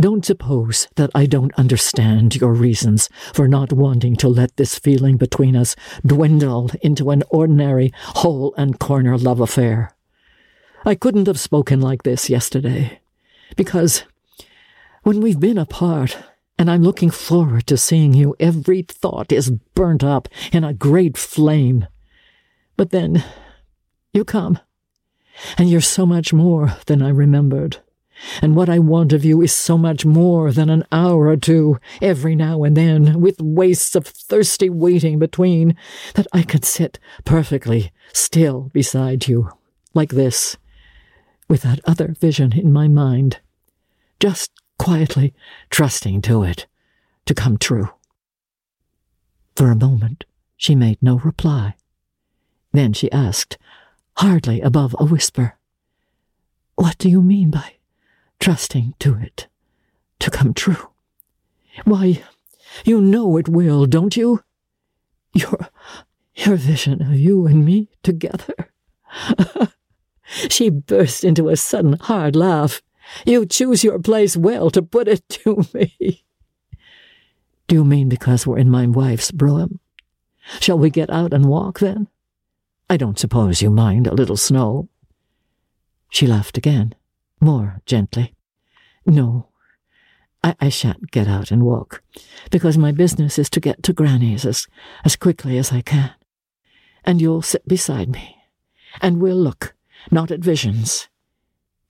Don't 0.00 0.24
suppose 0.24 0.88
that 0.96 1.10
I 1.14 1.26
don't 1.26 1.54
understand 1.54 2.34
your 2.36 2.54
reasons 2.54 3.08
for 3.32 3.46
not 3.46 3.72
wanting 3.72 4.16
to 4.16 4.28
let 4.28 4.56
this 4.56 4.78
feeling 4.78 5.16
between 5.16 5.54
us 5.54 5.76
dwindle 6.04 6.70
into 6.80 7.10
an 7.10 7.22
ordinary 7.28 7.92
hole 8.02 8.54
and 8.56 8.80
corner 8.80 9.16
love 9.18 9.38
affair. 9.38 9.94
I 10.84 10.94
couldn't 10.96 11.28
have 11.28 11.38
spoken 11.38 11.80
like 11.80 12.02
this 12.02 12.28
yesterday, 12.28 13.01
because 13.56 14.04
when 15.02 15.20
we've 15.20 15.40
been 15.40 15.58
apart, 15.58 16.16
and 16.58 16.70
I'm 16.70 16.82
looking 16.82 17.10
forward 17.10 17.66
to 17.66 17.76
seeing 17.76 18.14
you, 18.14 18.36
every 18.38 18.82
thought 18.82 19.32
is 19.32 19.50
burnt 19.74 20.04
up 20.04 20.28
in 20.52 20.62
a 20.62 20.74
great 20.74 21.16
flame. 21.16 21.86
But 22.76 22.90
then 22.90 23.24
you 24.12 24.24
come, 24.24 24.58
and 25.58 25.68
you're 25.68 25.80
so 25.80 26.06
much 26.06 26.32
more 26.32 26.76
than 26.86 27.02
I 27.02 27.08
remembered. 27.08 27.78
And 28.40 28.54
what 28.54 28.68
I 28.68 28.78
want 28.78 29.12
of 29.12 29.24
you 29.24 29.42
is 29.42 29.52
so 29.52 29.76
much 29.76 30.04
more 30.04 30.52
than 30.52 30.70
an 30.70 30.84
hour 30.92 31.26
or 31.26 31.36
two 31.36 31.80
every 32.00 32.36
now 32.36 32.62
and 32.62 32.76
then, 32.76 33.20
with 33.20 33.40
wastes 33.40 33.96
of 33.96 34.06
thirsty 34.06 34.70
waiting 34.70 35.18
between, 35.18 35.76
that 36.14 36.28
I 36.32 36.42
could 36.42 36.64
sit 36.64 37.00
perfectly 37.24 37.90
still 38.12 38.70
beside 38.72 39.26
you, 39.26 39.50
like 39.94 40.10
this, 40.10 40.56
with 41.52 41.60
that 41.60 41.80
other 41.84 42.16
vision 42.18 42.50
in 42.50 42.72
my 42.72 42.88
mind, 42.88 43.40
just 44.18 44.50
quietly 44.78 45.34
trusting 45.68 46.22
to 46.22 46.42
it 46.42 46.66
to 47.26 47.34
come 47.34 47.58
true. 47.58 47.90
For 49.54 49.70
a 49.70 49.76
moment, 49.76 50.24
she 50.56 50.74
made 50.74 50.96
no 51.02 51.16
reply. 51.18 51.74
Then 52.72 52.94
she 52.94 53.12
asked, 53.12 53.58
hardly 54.16 54.62
above 54.62 54.96
a 54.98 55.04
whisper, 55.04 55.58
What 56.76 56.96
do 56.96 57.10
you 57.10 57.20
mean 57.20 57.50
by 57.50 57.74
trusting 58.40 58.94
to 59.00 59.16
it 59.18 59.46
to 60.20 60.30
come 60.30 60.54
true. 60.54 60.88
Why, 61.84 62.22
you 62.86 63.02
know 63.02 63.36
it 63.36 63.50
will, 63.50 63.84
don't 63.84 64.16
you? 64.16 64.42
Your, 65.34 65.68
your 66.34 66.56
vision 66.56 67.02
of 67.02 67.14
you 67.14 67.46
and 67.46 67.62
me 67.62 67.90
together. 68.02 68.54
she 70.48 70.70
burst 70.70 71.24
into 71.24 71.48
a 71.48 71.56
sudden 71.56 71.94
hard 72.00 72.36
laugh. 72.36 72.82
You 73.26 73.46
choose 73.46 73.84
your 73.84 73.98
place 73.98 74.36
well 74.36 74.70
to 74.70 74.82
put 74.82 75.08
it 75.08 75.28
to 75.30 75.66
me. 75.74 76.24
Do 77.66 77.76
you 77.76 77.84
mean 77.84 78.08
because 78.08 78.46
we're 78.46 78.58
in 78.58 78.70
my 78.70 78.86
wife's 78.86 79.30
brougham? 79.30 79.80
Shall 80.60 80.78
we 80.78 80.90
get 80.90 81.10
out 81.10 81.32
and 81.32 81.46
walk 81.46 81.78
then? 81.78 82.08
I 82.90 82.96
don't 82.96 83.18
suppose 83.18 83.62
you 83.62 83.70
mind 83.70 84.06
a 84.06 84.14
little 84.14 84.36
snow. 84.36 84.88
She 86.10 86.26
laughed 86.26 86.58
again 86.58 86.94
more 87.40 87.80
gently. 87.86 88.34
No, 89.04 89.48
I, 90.44 90.54
I 90.60 90.68
shan't 90.68 91.10
get 91.10 91.28
out 91.28 91.50
and 91.50 91.64
walk, 91.64 92.02
because 92.50 92.78
my 92.78 92.92
business 92.92 93.38
is 93.38 93.50
to 93.50 93.60
get 93.60 93.82
to 93.84 93.92
Granny's 93.92 94.46
as, 94.46 94.66
as 95.04 95.16
quickly 95.16 95.58
as 95.58 95.72
I 95.72 95.80
can. 95.80 96.12
And 97.04 97.20
you'll 97.20 97.42
sit 97.42 97.66
beside 97.66 98.08
me, 98.08 98.36
and 99.00 99.20
we'll 99.20 99.36
look, 99.36 99.71
not 100.10 100.30
at 100.30 100.40
visions, 100.40 101.08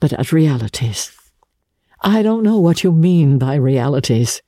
but 0.00 0.12
at 0.12 0.32
realities. 0.32 1.16
I 2.00 2.22
don't 2.22 2.42
know 2.42 2.58
what 2.58 2.82
you 2.82 2.92
mean 2.92 3.38
by 3.38 3.54
realities. 3.54 4.42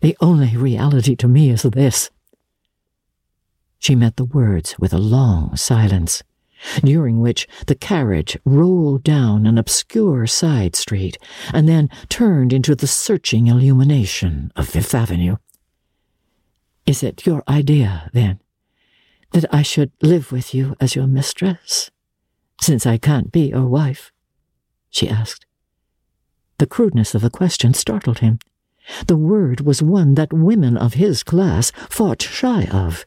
The 0.00 0.16
only 0.20 0.56
reality 0.56 1.16
to 1.16 1.28
me 1.28 1.50
is 1.50 1.62
this. 1.62 2.10
She 3.78 3.94
met 3.94 4.16
the 4.16 4.24
words 4.24 4.76
with 4.78 4.92
a 4.92 4.98
long 4.98 5.56
silence 5.56 6.22
during 6.82 7.20
which 7.20 7.46
the 7.66 7.74
carriage 7.74 8.36
rolled 8.44 9.04
down 9.04 9.46
an 9.46 9.58
obscure 9.58 10.26
side 10.26 10.74
street 10.74 11.18
and 11.52 11.68
then 11.68 11.88
turned 12.08 12.52
into 12.52 12.74
the 12.74 12.86
searching 12.86 13.46
illumination 13.46 14.52
of 14.56 14.68
Fifth 14.68 14.94
Avenue. 14.94 15.36
Is 16.86 17.02
it 17.02 17.26
your 17.26 17.42
idea, 17.48 18.10
then, 18.12 18.40
that 19.32 19.44
I 19.54 19.62
should 19.62 19.92
live 20.02 20.32
with 20.32 20.54
you 20.54 20.74
as 20.80 20.96
your 20.96 21.06
mistress, 21.06 21.90
since 22.60 22.86
I 22.86 22.98
can't 22.98 23.32
be 23.32 23.48
your 23.48 23.66
wife? 23.66 24.12
she 24.90 25.08
asked. 25.08 25.46
The 26.58 26.66
crudeness 26.66 27.14
of 27.14 27.22
the 27.22 27.30
question 27.30 27.74
startled 27.74 28.18
him. 28.18 28.38
The 29.06 29.16
word 29.16 29.60
was 29.60 29.82
one 29.82 30.14
that 30.14 30.32
women 30.32 30.76
of 30.76 30.94
his 30.94 31.22
class 31.22 31.70
fought 31.88 32.22
shy 32.22 32.64
of 32.64 33.04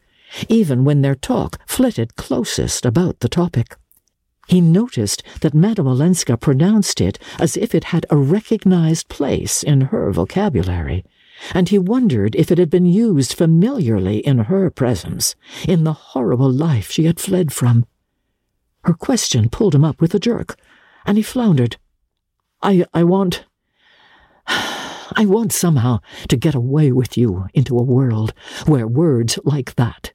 even 0.48 0.84
when 0.84 1.02
their 1.02 1.14
talk 1.14 1.58
flitted 1.66 2.16
closest 2.16 2.86
about 2.86 3.20
the 3.20 3.28
topic. 3.28 3.76
He 4.48 4.60
noticed 4.60 5.22
that 5.40 5.54
Madame 5.54 5.86
Olenska 5.86 6.36
pronounced 6.36 7.00
it 7.00 7.18
as 7.38 7.56
if 7.56 7.74
it 7.74 7.84
had 7.84 8.06
a 8.10 8.16
recognized 8.16 9.08
place 9.08 9.62
in 9.62 9.82
her 9.82 10.10
vocabulary, 10.12 11.04
and 11.54 11.68
he 11.68 11.78
wondered 11.78 12.34
if 12.34 12.50
it 12.50 12.58
had 12.58 12.70
been 12.70 12.86
used 12.86 13.34
familiarly 13.34 14.18
in 14.18 14.38
her 14.38 14.70
presence, 14.70 15.34
in 15.66 15.84
the 15.84 15.92
horrible 15.92 16.50
life 16.50 16.90
she 16.90 17.04
had 17.04 17.20
fled 17.20 17.52
from. 17.52 17.86
Her 18.84 18.94
question 18.94 19.48
pulled 19.48 19.74
him 19.74 19.84
up 19.84 20.00
with 20.00 20.14
a 20.14 20.18
jerk, 20.18 20.58
and 21.06 21.16
he 21.16 21.22
floundered. 21.22 21.76
I, 22.62 22.84
I 22.92 23.04
want. 23.04 23.44
I 25.14 25.26
want 25.26 25.52
somehow 25.52 26.00
to 26.28 26.36
get 26.36 26.54
away 26.54 26.90
with 26.90 27.18
you 27.18 27.46
into 27.52 27.78
a 27.78 27.82
world 27.82 28.32
where 28.66 28.86
words 28.86 29.38
like 29.44 29.74
that 29.74 30.12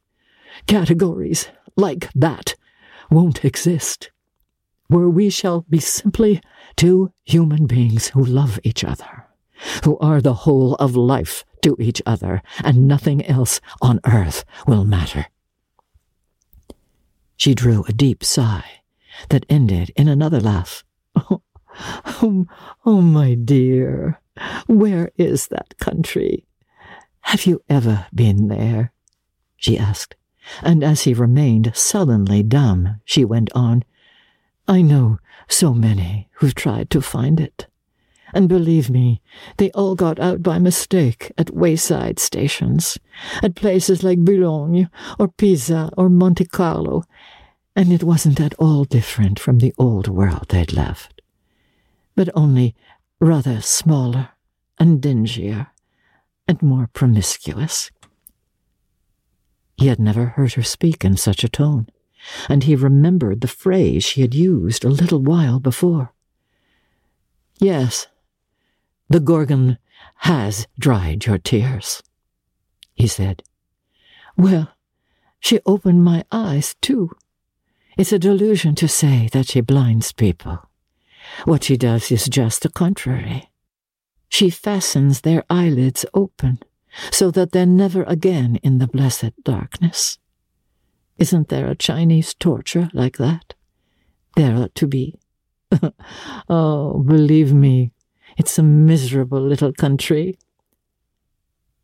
categories 0.65 1.49
like 1.75 2.09
that 2.13 2.55
won't 3.11 3.45
exist, 3.45 4.11
where 4.87 5.09
we 5.09 5.29
shall 5.29 5.61
be 5.69 5.79
simply 5.79 6.41
two 6.75 7.11
human 7.25 7.67
beings 7.67 8.09
who 8.09 8.23
love 8.23 8.59
each 8.63 8.83
other, 8.83 9.27
who 9.83 9.97
are 9.99 10.21
the 10.21 10.33
whole 10.33 10.75
of 10.75 10.95
life 10.95 11.45
to 11.61 11.75
each 11.79 12.01
other, 12.05 12.41
and 12.63 12.87
nothing 12.87 13.25
else 13.25 13.61
on 13.81 13.99
earth 14.05 14.43
will 14.65 14.83
matter. 14.83 15.27
She 17.37 17.55
drew 17.55 17.83
a 17.83 17.93
deep 17.93 18.23
sigh 18.23 18.81
that 19.29 19.45
ended 19.49 19.91
in 19.95 20.07
another 20.07 20.39
laugh. 20.39 20.83
Oh, 21.15 21.41
oh, 22.21 22.45
oh, 22.85 23.01
my 23.01 23.35
dear, 23.35 24.19
where 24.67 25.11
is 25.15 25.47
that 25.47 25.77
country? 25.77 26.45
Have 27.21 27.45
you 27.45 27.61
ever 27.69 28.07
been 28.13 28.47
there? 28.49 28.91
she 29.55 29.77
asked 29.77 30.15
and 30.63 30.83
as 30.83 31.03
he 31.03 31.13
remained 31.13 31.71
sullenly 31.75 32.43
dumb, 32.43 33.01
she 33.05 33.25
went 33.25 33.51
on, 33.53 33.83
I 34.67 34.81
know 34.81 35.19
so 35.47 35.73
many 35.73 36.29
who've 36.33 36.55
tried 36.55 36.89
to 36.91 37.01
find 37.01 37.39
it. 37.39 37.67
And 38.37 38.47
believe 38.47 38.87
me, 38.87 39.19
they 39.57 39.71
all 39.71 39.95
got 39.95 40.19
out 40.19 40.43
by 40.43 40.59
mistake 40.59 41.31
at 41.39 41.55
wayside 41.55 42.19
stations, 42.19 42.99
at 43.41 43.55
places 43.55 44.03
like 44.03 44.19
Boulogne, 44.19 44.91
or 45.17 45.27
Pisa, 45.27 45.89
or 45.97 46.07
Monte 46.07 46.45
Carlo, 46.45 47.03
and 47.75 47.91
it 47.91 48.03
wasn't 48.03 48.39
at 48.39 48.53
all 48.59 48.83
different 48.83 49.39
from 49.39 49.57
the 49.57 49.73
old 49.79 50.07
world 50.07 50.49
they'd 50.49 50.71
left, 50.71 51.19
but 52.15 52.29
only 52.35 52.75
rather 53.19 53.59
smaller 53.59 54.29
and 54.77 55.01
dingier 55.01 55.71
and 56.47 56.61
more 56.61 56.91
promiscuous. 56.93 57.89
He 59.77 59.87
had 59.87 59.99
never 59.99 60.25
heard 60.25 60.53
her 60.53 60.61
speak 60.61 61.03
in 61.03 61.17
such 61.17 61.43
a 61.43 61.49
tone, 61.49 61.87
and 62.47 62.65
he 62.65 62.75
remembered 62.75 63.41
the 63.41 63.47
phrase 63.47 64.03
she 64.03 64.21
had 64.21 64.35
used 64.35 64.85
a 64.85 64.89
little 64.89 65.23
while 65.23 65.59
before. 65.59 66.13
Yes, 67.59 68.05
the 69.09 69.19
Gorgon 69.19 69.77
has 70.17 70.67
dried 70.79 71.25
your 71.25 71.37
tears, 71.37 72.01
he 72.93 73.07
said. 73.07 73.43
Well, 74.35 74.71
she 75.39 75.59
opened 75.65 76.03
my 76.03 76.25
eyes, 76.31 76.75
too. 76.81 77.11
It's 77.97 78.11
a 78.11 78.19
delusion 78.19 78.75
to 78.75 78.87
say 78.87 79.29
that 79.31 79.47
she 79.47 79.61
blinds 79.61 80.11
people. 80.11 80.69
What 81.45 81.63
she 81.63 81.77
does 81.77 82.11
is 82.11 82.25
just 82.25 82.61
the 82.61 82.69
contrary. 82.69 83.49
She 84.29 84.49
fastens 84.49 85.21
their 85.21 85.43
eyelids 85.49 86.05
open 86.13 86.59
so 87.11 87.31
that 87.31 87.51
they're 87.51 87.65
never 87.65 88.03
again 88.03 88.57
in 88.63 88.77
the 88.77 88.87
blessed 88.87 89.31
darkness. 89.43 90.17
Isn't 91.17 91.49
there 91.49 91.67
a 91.67 91.75
Chinese 91.75 92.33
torture 92.33 92.89
like 92.93 93.17
that? 93.17 93.53
There 94.35 94.55
ought 94.55 94.75
to 94.75 94.87
be. 94.87 95.15
oh, 96.49 96.99
believe 96.99 97.53
me, 97.53 97.91
it's 98.37 98.57
a 98.57 98.63
miserable 98.63 99.41
little 99.41 99.73
country. 99.73 100.37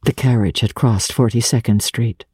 The 0.06 0.14
carriage 0.14 0.60
had 0.60 0.76
crossed 0.76 1.12
42nd 1.12 1.82
Street. 1.82 2.26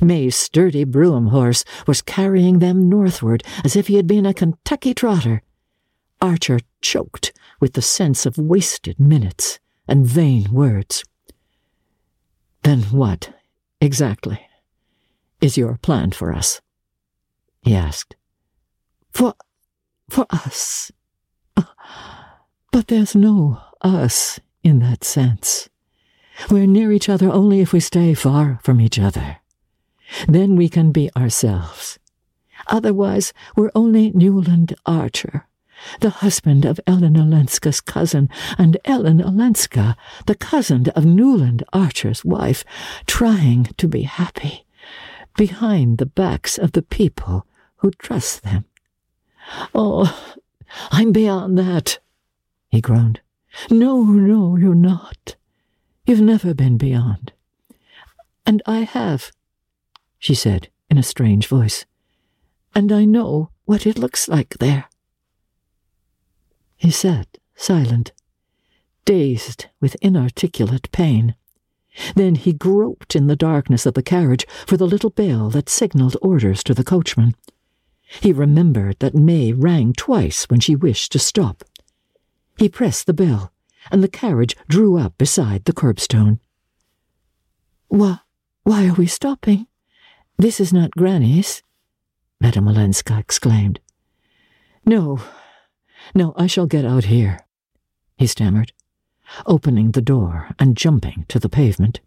May's 0.00 0.36
sturdy 0.36 0.84
brougham 0.84 1.28
horse 1.28 1.64
was 1.86 2.02
carrying 2.02 2.58
them 2.58 2.88
northward 2.88 3.42
as 3.64 3.76
if 3.76 3.88
he 3.88 3.96
had 3.96 4.06
been 4.06 4.26
a 4.26 4.34
Kentucky 4.34 4.94
trotter. 4.94 5.42
Archer 6.20 6.60
choked 6.80 7.32
with 7.60 7.72
the 7.72 7.82
sense 7.82 8.26
of 8.26 8.38
wasted 8.38 8.98
minutes 9.00 9.58
and 9.88 10.06
vain 10.06 10.52
words. 10.52 11.04
Then 12.62 12.82
what, 12.84 13.34
exactly, 13.80 14.46
is 15.40 15.56
your 15.58 15.78
plan 15.82 16.12
for 16.12 16.32
us? 16.32 16.60
he 17.62 17.74
asked. 17.74 18.16
For. 19.12 19.34
for 20.08 20.26
us. 20.30 20.92
But 22.72 22.88
there's 22.88 23.14
no 23.14 23.60
us 23.82 24.40
in 24.64 24.80
that 24.80 25.04
sense. 25.04 25.68
We're 26.50 26.66
near 26.66 26.90
each 26.90 27.08
other 27.08 27.30
only 27.30 27.60
if 27.60 27.72
we 27.72 27.80
stay 27.80 28.14
far 28.14 28.58
from 28.62 28.80
each 28.80 28.98
other. 28.98 29.36
Then 30.26 30.56
we 30.56 30.68
can 30.68 30.90
be 30.90 31.10
ourselves. 31.14 31.98
Otherwise, 32.68 33.32
we're 33.56 33.70
only 33.74 34.10
Newland 34.12 34.74
Archer, 34.86 35.46
the 36.00 36.10
husband 36.10 36.64
of 36.64 36.80
Ellen 36.86 37.14
Olenska's 37.14 37.80
cousin, 37.80 38.30
and 38.56 38.78
Ellen 38.86 39.20
Olenska, 39.20 39.94
the 40.26 40.34
cousin 40.34 40.88
of 40.96 41.04
Newland 41.04 41.62
Archer's 41.72 42.24
wife, 42.24 42.64
trying 43.06 43.64
to 43.76 43.86
be 43.86 44.02
happy, 44.02 44.64
behind 45.36 45.98
the 45.98 46.06
backs 46.06 46.56
of 46.56 46.72
the 46.72 46.82
people 46.82 47.46
who 47.76 47.90
trust 47.90 48.44
them. 48.44 48.64
Oh, 49.74 50.36
I'm 50.90 51.12
beyond 51.12 51.58
that, 51.58 51.98
he 52.72 52.80
groaned. 52.80 53.20
No, 53.70 54.02
no, 54.02 54.56
you're 54.56 54.74
not. 54.74 55.36
You've 56.06 56.22
never 56.22 56.54
been 56.54 56.78
beyond. 56.78 57.32
And 58.46 58.62
I 58.66 58.78
have, 58.78 59.30
she 60.18 60.34
said 60.34 60.68
in 60.90 60.96
a 60.96 61.02
strange 61.02 61.46
voice. 61.46 61.84
And 62.74 62.90
I 62.90 63.04
know 63.04 63.50
what 63.66 63.86
it 63.86 63.98
looks 63.98 64.26
like 64.26 64.56
there. 64.58 64.86
He 66.76 66.90
sat, 66.90 67.38
silent, 67.54 68.12
dazed 69.04 69.66
with 69.80 69.94
inarticulate 70.00 70.90
pain. 70.92 71.34
Then 72.14 72.36
he 72.36 72.54
groped 72.54 73.14
in 73.14 73.26
the 73.26 73.36
darkness 73.36 73.84
of 73.84 73.92
the 73.92 74.02
carriage 74.02 74.46
for 74.66 74.78
the 74.78 74.86
little 74.86 75.10
bell 75.10 75.50
that 75.50 75.68
signaled 75.68 76.16
orders 76.22 76.64
to 76.64 76.72
the 76.72 76.84
coachman. 76.84 77.34
He 78.22 78.32
remembered 78.32 78.98
that 79.00 79.14
May 79.14 79.52
rang 79.52 79.92
twice 79.92 80.44
when 80.44 80.60
she 80.60 80.74
wished 80.74 81.12
to 81.12 81.18
stop. 81.18 81.64
He 82.62 82.68
pressed 82.68 83.06
the 83.06 83.12
bell, 83.12 83.52
and 83.90 84.04
the 84.04 84.08
carriage 84.22 84.54
drew 84.68 84.96
up 84.96 85.18
beside 85.18 85.64
the 85.64 85.72
curbstone. 85.72 86.38
Why, 87.88 88.20
why 88.62 88.86
are 88.86 88.92
we 88.92 89.08
stopping? 89.08 89.66
This 90.38 90.60
is 90.60 90.72
not 90.72 90.92
Granny's, 90.92 91.64
Madame 92.40 92.68
Olenska 92.68 93.18
exclaimed. 93.18 93.80
No, 94.86 95.20
no, 96.14 96.34
I 96.36 96.46
shall 96.46 96.66
get 96.66 96.84
out 96.84 97.06
here, 97.06 97.40
he 98.16 98.28
stammered, 98.28 98.72
opening 99.44 99.90
the 99.90 100.00
door 100.00 100.50
and 100.56 100.76
jumping 100.76 101.24
to 101.30 101.40
the 101.40 101.48
pavement. 101.48 101.98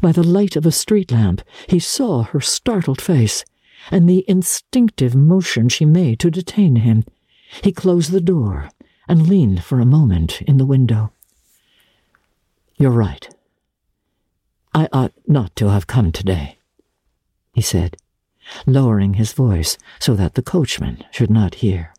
By 0.00 0.12
the 0.12 0.24
light 0.24 0.56
of 0.56 0.64
a 0.64 0.72
street 0.72 1.12
lamp, 1.12 1.42
he 1.68 1.80
saw 1.80 2.22
her 2.22 2.40
startled 2.40 3.02
face 3.02 3.44
and 3.90 4.08
the 4.08 4.24
instinctive 4.26 5.14
motion 5.14 5.68
she 5.68 5.84
made 5.84 6.18
to 6.20 6.30
detain 6.30 6.76
him. 6.76 7.04
He 7.62 7.72
closed 7.72 8.10
the 8.10 8.22
door 8.22 8.70
and 9.08 9.28
leaned 9.28 9.62
for 9.62 9.80
a 9.80 9.86
moment 9.86 10.42
in 10.42 10.56
the 10.56 10.66
window. 10.66 11.12
You're 12.78 12.90
right. 12.90 13.28
I 14.74 14.88
ought 14.92 15.12
not 15.26 15.56
to 15.56 15.70
have 15.70 15.86
come 15.86 16.12
today, 16.12 16.58
he 17.54 17.62
said, 17.62 17.96
lowering 18.66 19.14
his 19.14 19.32
voice 19.32 19.78
so 19.98 20.14
that 20.14 20.34
the 20.34 20.42
coachman 20.42 21.02
should 21.10 21.30
not 21.30 21.56
hear. 21.56 21.94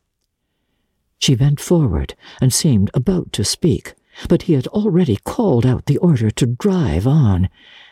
She 1.18 1.36
bent 1.36 1.60
forward 1.60 2.16
and 2.40 2.54
seemed 2.54 2.92
about 2.94 3.34
to 3.34 3.44
speak, 3.44 3.96
but 4.30 4.44
he 4.44 4.54
had 4.54 4.68
already 4.68 5.18
called 5.18 5.66
out 5.66 5.86
the 5.86 5.98
order 5.98 6.30
to 6.32 6.46
drive 6.46 7.08
on, 7.08 7.50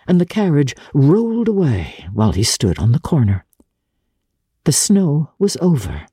and 0.07 0.21
the 0.21 0.25
carriage 0.25 0.75
rolled 0.93 1.47
away 1.47 2.07
while 2.13 2.33
he 2.33 2.43
stood 2.43 2.77
on 2.77 2.91
the 2.91 2.99
corner. 2.99 3.45
The 4.65 4.71
snow 4.71 5.31
was 5.39 5.57
over, 5.57 6.05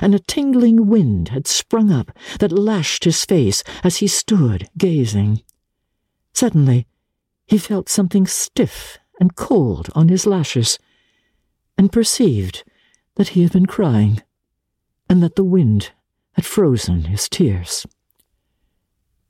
and 0.00 0.14
a 0.14 0.18
tingling 0.18 0.86
wind 0.86 1.28
had 1.28 1.46
sprung 1.46 1.90
up 1.90 2.10
that 2.38 2.52
lashed 2.52 3.04
his 3.04 3.24
face 3.24 3.62
as 3.84 3.98
he 3.98 4.06
stood 4.06 4.68
gazing. 4.78 5.42
Suddenly, 6.32 6.86
he 7.46 7.58
felt 7.58 7.88
something 7.88 8.26
stiff 8.26 8.98
and 9.20 9.36
cold 9.36 9.90
on 9.94 10.08
his 10.08 10.26
lashes, 10.26 10.78
and 11.76 11.92
perceived 11.92 12.64
that 13.16 13.28
he 13.28 13.42
had 13.42 13.52
been 13.52 13.66
crying, 13.66 14.22
and 15.08 15.22
that 15.22 15.36
the 15.36 15.44
wind 15.44 15.92
had 16.32 16.44
frozen 16.44 17.04
his 17.04 17.28
tears. 17.28 17.86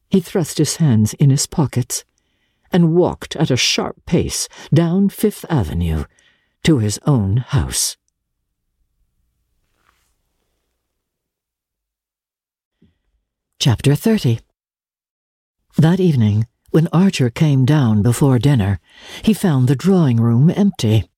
He 0.09 0.21
thrust 0.21 0.59
his 0.59 0.77
hands 0.77 1.15
in 1.15 1.31
his 1.31 1.47
pockets 1.47 2.05
and 2.71 2.95
walked 2.95 3.37
at 3.37 3.51
a 3.51 3.57
sharp 3.57 4.05
pace 4.07 4.49
down 4.73 5.09
Fifth 5.09 5.45
Avenue 5.51 6.05
to 6.65 6.79
his 6.79 6.99
own 7.07 7.39
house. 7.39 7.97
Chapter 13.65 13.95
30 13.95 14.41
That 15.79 16.01
evening, 16.01 16.49
when 16.73 16.89
Archer 16.93 17.31
came 17.31 17.65
down 17.65 18.03
before 18.03 18.41
dinner, 18.41 18.81
he 19.23 19.33
found 19.33 19.69
the 19.69 19.77
drawing 19.77 20.17
room 20.17 20.51
empty. 20.51 21.09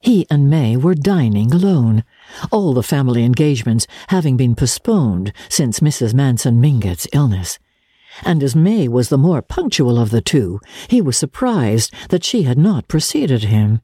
He 0.00 0.26
and 0.28 0.50
May 0.50 0.76
were 0.76 0.96
dining 0.96 1.52
alone, 1.52 2.02
all 2.50 2.74
the 2.74 2.82
family 2.82 3.22
engagements 3.22 3.86
having 4.08 4.36
been 4.36 4.56
postponed 4.56 5.32
since 5.48 5.78
Mrs. 5.78 6.12
Manson 6.12 6.60
Mingott's 6.60 7.06
illness. 7.12 7.60
And 8.24 8.42
as 8.42 8.56
May 8.56 8.88
was 8.88 9.08
the 9.08 9.16
more 9.16 9.40
punctual 9.40 9.96
of 9.96 10.10
the 10.10 10.20
two, 10.20 10.58
he 10.88 11.00
was 11.00 11.16
surprised 11.16 11.94
that 12.08 12.24
she 12.24 12.42
had 12.42 12.58
not 12.58 12.88
preceded 12.88 13.44
him. 13.44 13.80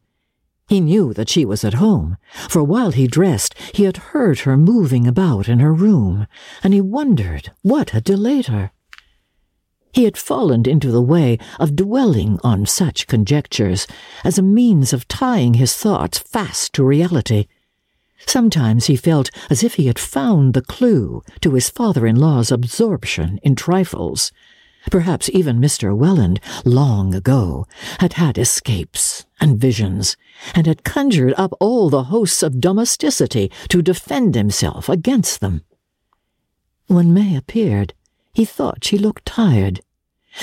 He 0.69 0.81
knew 0.81 1.13
that 1.15 1.29
she 1.29 1.45
was 1.45 1.63
at 1.63 1.75
home, 1.75 2.17
for 2.49 2.65
while 2.65 2.91
he 2.91 3.07
dressed 3.07 3.55
he 3.73 3.85
had 3.85 3.99
heard 3.99 4.41
her 4.41 4.57
moving 4.57 5.07
about 5.07 5.49
in 5.49 5.61
her 5.61 5.73
room, 5.73 6.27
and 6.63 6.75
he 6.75 6.81
wondered 6.81 7.53
what 7.63 7.91
had 7.91 8.03
delayed 8.03 8.47
her. 8.47 8.73
He 9.93 10.05
had 10.05 10.17
fallen 10.17 10.69
into 10.69 10.91
the 10.91 11.03
way 11.03 11.39
of 11.61 11.77
dwelling 11.77 12.41
on 12.43 12.67
such 12.67 13.07
conjectures 13.07 13.87
as 14.25 14.39
a 14.39 14.43
means 14.43 14.93
of 14.93 15.07
tying 15.07 15.55
his 15.55 15.75
thoughts 15.75 16.19
fast 16.19 16.73
to 16.75 16.85
reality. 16.85 17.47
Sometimes 18.27 18.87
he 18.87 18.97
felt 18.97 19.31
as 19.49 19.63
if 19.63 19.75
he 19.75 19.87
had 19.87 20.01
found 20.01 20.53
the 20.53 20.63
clue 20.63 21.23
to 21.43 21.55
his 21.55 21.71
father-in-law's 21.71 22.51
absorption 22.51 23.39
in 23.43 23.55
trifles, 23.55 24.33
Perhaps 24.91 25.29
even 25.33 25.61
Mr. 25.61 25.97
Welland, 25.97 26.39
long 26.65 27.13
ago, 27.13 27.67
had 27.99 28.15
had 28.15 28.39
escapes 28.39 29.26
and 29.41 29.59
visions, 29.59 30.17
and 30.55 30.67
had 30.67 30.85
conjured 30.85 31.35
up 31.37 31.53
all 31.61 31.91
the 31.91 32.05
hosts 32.05 32.43
of 32.43 32.61
domesticity 32.61 33.51
to 33.69 33.83
defend 33.83 34.35
himself 34.35 34.89
against 34.89 35.41
them. 35.41 35.63
When 36.87 37.13
May 37.13 37.37
appeared, 37.37 37.95
he 38.33 38.45
thought 38.45 38.85
she 38.85 38.99
looked 38.99 39.27
tired. 39.27 39.81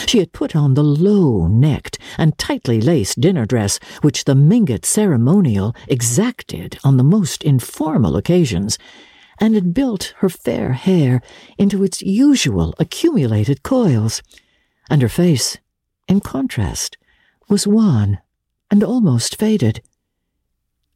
She 0.08 0.18
had 0.20 0.34
put 0.34 0.56
on 0.56 0.74
the 0.74 0.84
low-necked 0.84 2.00
and 2.18 2.38
tightly 2.38 2.82
laced 2.82 3.22
dinner 3.22 3.46
dress 3.46 3.80
which 4.02 4.26
the 4.26 4.34
Mingott 4.36 4.86
ceremonial 4.86 5.76
exacted 5.88 6.80
on 6.84 6.98
the 6.98 7.04
most 7.04 7.44
informal 7.44 8.16
occasions, 8.16 8.78
and 9.40 9.56
had 9.56 9.74
built 9.74 10.16
her 10.18 10.30
fair 10.30 10.74
hair 10.74 11.22
into 11.58 11.84
its 11.84 12.02
usual 12.02 12.74
accumulated 12.80 13.64
coils, 13.64 14.22
and 14.90 15.02
her 15.02 15.10
face, 15.10 15.58
in 16.08 16.20
contrast, 16.20 16.98
was 17.48 17.68
wan 17.68 18.20
and 18.74 18.84
almost 18.84 19.36
faded. 19.36 19.84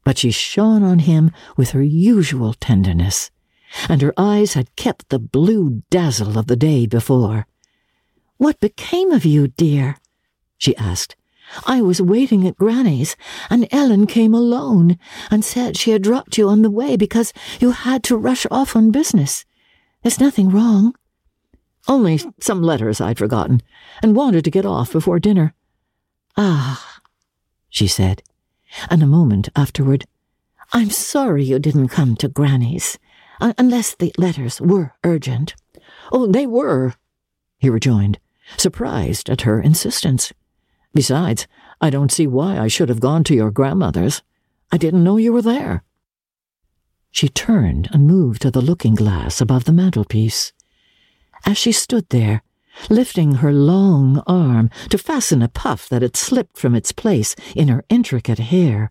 But 0.02 0.18
she 0.18 0.32
shone 0.32 0.82
on 0.82 0.98
him 0.98 1.30
with 1.56 1.70
her 1.70 1.82
usual 1.82 2.52
tenderness, 2.54 3.30
and 3.88 4.02
her 4.02 4.12
eyes 4.16 4.54
had 4.54 4.74
kept 4.74 5.10
the 5.10 5.20
blue 5.20 5.84
dazzle 5.88 6.36
of 6.36 6.48
the 6.48 6.56
day 6.56 6.86
before. 6.86 7.46
What 8.36 8.58
became 8.58 9.12
of 9.12 9.24
you, 9.24 9.46
dear? 9.46 9.98
she 10.56 10.76
asked. 10.76 11.14
I 11.66 11.80
was 11.80 12.02
waiting 12.02 12.48
at 12.48 12.56
Granny's, 12.56 13.14
and 13.48 13.68
Ellen 13.70 14.08
came 14.08 14.34
alone 14.34 14.98
and 15.30 15.44
said 15.44 15.76
she 15.76 15.92
had 15.92 16.02
dropped 16.02 16.36
you 16.36 16.48
on 16.48 16.62
the 16.62 16.72
way 16.72 16.96
because 16.96 17.32
you 17.60 17.70
had 17.70 18.02
to 18.04 18.16
rush 18.16 18.44
off 18.50 18.74
on 18.74 18.90
business. 18.90 19.44
There's 20.02 20.18
nothing 20.18 20.50
wrong. 20.50 20.96
Only 21.86 22.18
some 22.40 22.60
letters 22.60 23.00
I'd 23.00 23.18
forgotten, 23.18 23.62
and 24.02 24.16
wanted 24.16 24.42
to 24.46 24.50
get 24.50 24.66
off 24.66 24.90
before 24.90 25.20
dinner. 25.20 25.54
Ah, 26.36 26.87
she 27.68 27.86
said, 27.86 28.22
and 28.90 29.02
a 29.02 29.06
moment 29.06 29.48
afterward, 29.56 30.04
I'm 30.72 30.90
sorry 30.90 31.44
you 31.44 31.58
didn't 31.58 31.88
come 31.88 32.16
to 32.16 32.28
Granny's, 32.28 32.98
unless 33.40 33.94
the 33.94 34.12
letters 34.18 34.60
were 34.60 34.94
urgent. 35.04 35.54
Oh, 36.12 36.26
they 36.26 36.46
were, 36.46 36.94
he 37.58 37.70
rejoined, 37.70 38.18
surprised 38.56 39.30
at 39.30 39.42
her 39.42 39.60
insistence. 39.60 40.32
Besides, 40.94 41.46
I 41.80 41.90
don't 41.90 42.12
see 42.12 42.26
why 42.26 42.58
I 42.58 42.68
should 42.68 42.88
have 42.88 43.00
gone 43.00 43.24
to 43.24 43.34
your 43.34 43.50
grandmother's. 43.50 44.22
I 44.72 44.76
didn't 44.76 45.04
know 45.04 45.16
you 45.16 45.32
were 45.32 45.42
there. 45.42 45.84
She 47.10 47.28
turned 47.28 47.88
and 47.92 48.06
moved 48.06 48.42
to 48.42 48.50
the 48.50 48.60
looking 48.60 48.94
glass 48.94 49.40
above 49.40 49.64
the 49.64 49.72
mantelpiece. 49.72 50.52
as 51.46 51.56
she 51.56 51.72
stood 51.72 52.08
there, 52.08 52.42
lifting 52.90 53.36
her 53.36 53.52
long 53.52 54.22
arm 54.26 54.70
to 54.90 54.98
fasten 54.98 55.42
a 55.42 55.48
puff 55.48 55.88
that 55.88 56.02
had 56.02 56.16
slipped 56.16 56.56
from 56.56 56.74
its 56.74 56.92
place 56.92 57.34
in 57.54 57.68
her 57.68 57.84
intricate 57.88 58.38
hair, 58.38 58.90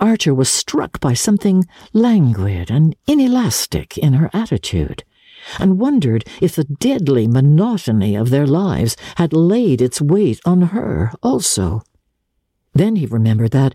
Archer 0.00 0.34
was 0.34 0.48
struck 0.48 0.98
by 0.98 1.14
something 1.14 1.64
languid 1.92 2.70
and 2.70 2.96
inelastic 3.06 3.96
in 3.96 4.14
her 4.14 4.30
attitude, 4.32 5.04
and 5.60 5.78
wondered 5.78 6.24
if 6.40 6.56
the 6.56 6.64
deadly 6.64 7.28
monotony 7.28 8.16
of 8.16 8.30
their 8.30 8.46
lives 8.46 8.96
had 9.16 9.32
laid 9.32 9.80
its 9.80 10.00
weight 10.00 10.40
on 10.44 10.62
her 10.62 11.12
also. 11.22 11.82
Then 12.74 12.96
he 12.96 13.06
remembered 13.06 13.52
that, 13.52 13.74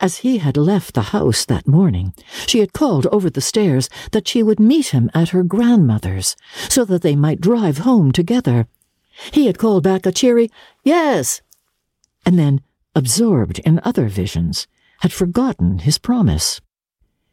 as 0.00 0.18
he 0.18 0.38
had 0.38 0.56
left 0.56 0.94
the 0.94 1.12
house 1.12 1.44
that 1.46 1.66
morning, 1.66 2.14
she 2.46 2.60
had 2.60 2.72
called 2.72 3.06
over 3.06 3.30
the 3.30 3.40
stairs 3.40 3.88
that 4.12 4.28
she 4.28 4.42
would 4.42 4.60
meet 4.60 4.88
him 4.88 5.10
at 5.14 5.30
her 5.30 5.42
grandmother's, 5.42 6.36
so 6.68 6.84
that 6.84 7.02
they 7.02 7.16
might 7.16 7.40
drive 7.40 7.78
home 7.78 8.12
together. 8.12 8.66
He 9.32 9.46
had 9.46 9.58
called 9.58 9.82
back 9.82 10.06
a 10.06 10.12
cheery, 10.12 10.50
Yes! 10.84 11.42
And 12.24 12.38
then, 12.38 12.60
absorbed 12.94 13.58
in 13.60 13.80
other 13.84 14.08
visions, 14.08 14.66
had 15.00 15.12
forgotten 15.12 15.80
his 15.80 15.98
promise. 15.98 16.60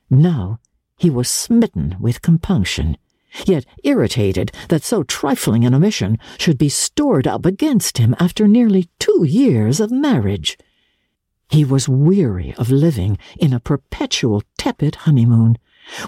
Now 0.10 0.60
he 0.98 1.10
was 1.10 1.30
smitten 1.30 1.96
with 2.00 2.22
compunction, 2.22 2.98
yet 3.46 3.66
irritated 3.84 4.52
that 4.70 4.84
so 4.84 5.04
trifling 5.04 5.66
an 5.66 5.74
omission 5.74 6.18
should 6.38 6.58
be 6.58 6.70
stored 6.70 7.28
up 7.28 7.46
against 7.46 7.98
him 7.98 8.16
after 8.20 8.48
nearly 8.48 8.90
two 9.00 9.26
years 9.26 9.80
of 9.80 9.92
marriage. 9.92 10.58
He 11.50 11.66
was 11.66 11.90
weary 11.90 12.54
of 12.58 12.72
living 12.72 13.18
in 13.38 13.54
a 13.54 13.60
perpetual 13.60 14.44
tepid 14.58 14.96
honeymoon, 14.96 15.58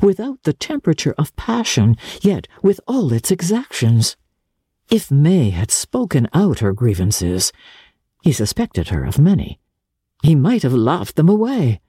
without 0.01 0.43
the 0.43 0.53
temperature 0.53 1.13
of 1.17 1.35
passion, 1.35 1.97
yet 2.21 2.47
with 2.61 2.79
all 2.87 3.11
its 3.11 3.31
exactions. 3.31 4.15
If 4.89 5.09
May 5.09 5.49
had 5.49 5.71
spoken 5.71 6.27
out 6.33 6.59
her 6.59 6.73
grievances, 6.73 7.51
he 8.21 8.31
suspected 8.31 8.89
her 8.89 9.03
of 9.03 9.19
many. 9.19 9.59
He 10.23 10.35
might 10.35 10.63
have 10.63 10.73
laughed 10.73 11.15
them 11.15 11.29
away. 11.29 11.81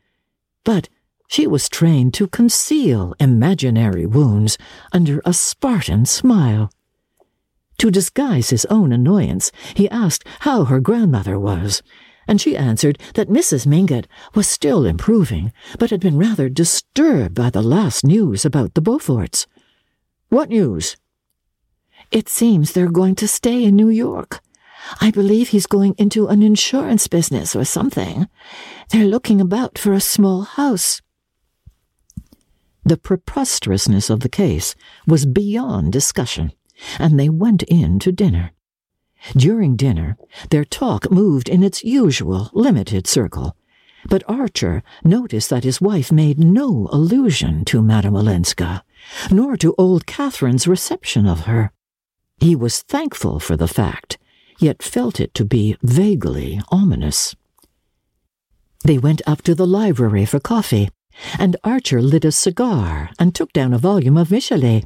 But 0.65 0.89
she 1.29 1.47
was 1.47 1.69
trained 1.69 2.15
to 2.15 2.29
conceal 2.29 3.15
imaginary 3.19 4.07
wounds 4.07 4.59
under 4.93 5.21
a 5.25 5.33
Spartan 5.33 6.07
smile. 6.07 6.71
To 7.79 7.91
disguise 7.91 8.51
his 8.51 8.65
own 8.67 8.93
annoyance, 8.93 9.53
he 9.75 9.89
asked 9.91 10.25
how 10.41 10.65
her 10.65 10.81
grandmother 10.81 11.39
was, 11.39 11.83
and 12.27 12.41
she 12.41 12.57
answered 12.57 12.99
that 13.15 13.29
Mrs. 13.29 13.67
Mingott 13.67 14.07
was 14.35 14.49
still 14.49 14.87
improving, 14.87 15.53
but 15.79 15.91
had 15.91 16.01
been 16.01 16.17
rather 16.17 16.49
disturbed 16.49 17.35
by 17.35 17.51
the 17.51 17.63
last 17.63 18.05
news 18.05 18.45
about 18.45 18.75
the 18.75 18.81
Beauforts. 18.81 19.47
What 20.29 20.49
news? 20.49 20.97
It 22.11 22.29
seems 22.29 22.73
they're 22.73 22.91
going 22.91 23.15
to 23.17 23.29
stay 23.29 23.65
in 23.65 23.77
New 23.77 23.89
York. 23.89 24.41
I 25.01 25.11
believe 25.11 25.49
he's 25.49 25.67
going 25.67 25.95
into 25.99 26.29
an 26.29 26.43
insurance 26.43 27.09
business 27.09 27.57
or 27.57 27.65
something. 27.65 28.29
They're 28.91 29.05
looking 29.05 29.41
about 29.41 29.79
for 29.79 29.93
a 29.93 30.01
small 30.01 30.43
house. 30.43 31.03
The 32.85 32.97
preposterousness 32.97 34.11
of 34.11 34.21
the 34.21 34.29
case 34.29 34.77
was 35.07 35.27
beyond 35.27 35.93
discussion, 35.93 36.53
and 37.01 37.19
they 37.19 37.29
went 37.29 37.65
in 37.65 37.99
to 37.99 38.13
dinner. 38.13 38.53
During 39.37 39.75
dinner, 39.75 40.17
their 40.51 40.65
talk 40.65 41.11
moved 41.11 41.49
in 41.49 41.65
its 41.65 41.83
usual 41.83 42.51
limited 42.53 43.09
circle, 43.09 43.57
but 44.09 44.23
Archer 44.29 44.85
noticed 45.03 45.51
that 45.51 45.65
his 45.65 45.81
wife 45.81 46.13
made 46.13 46.39
no 46.39 46.89
allusion 46.93 47.65
to 47.65 47.83
Madame 47.83 48.15
Olenska, 48.15 48.85
nor 49.33 49.57
to 49.57 49.75
old 49.77 50.07
Catherine's 50.07 50.69
reception 50.69 51.27
of 51.27 51.41
her. 51.41 51.73
He 52.39 52.55
was 52.55 52.83
thankful 52.83 53.41
for 53.41 53.57
the 53.57 53.69
fact, 53.69 54.19
yet 54.59 54.83
felt 54.83 55.21
it 55.21 55.35
to 55.35 55.45
be 55.45 55.77
vaguely 55.83 56.61
ominous. 56.71 57.35
They 58.85 58.99
went 58.99 59.23
up 59.27 59.43
to 59.43 59.55
the 59.55 59.67
library 59.67 60.25
for 60.27 60.39
coffee, 60.39 60.91
and 61.39 61.57
Archer 61.65 62.01
lit 62.01 62.25
a 62.25 62.33
cigar 62.33 63.11
and 63.19 63.35
took 63.35 63.53
down 63.53 63.73
a 63.75 63.79
volume 63.79 64.17
of 64.17 64.31
Michelet. 64.31 64.85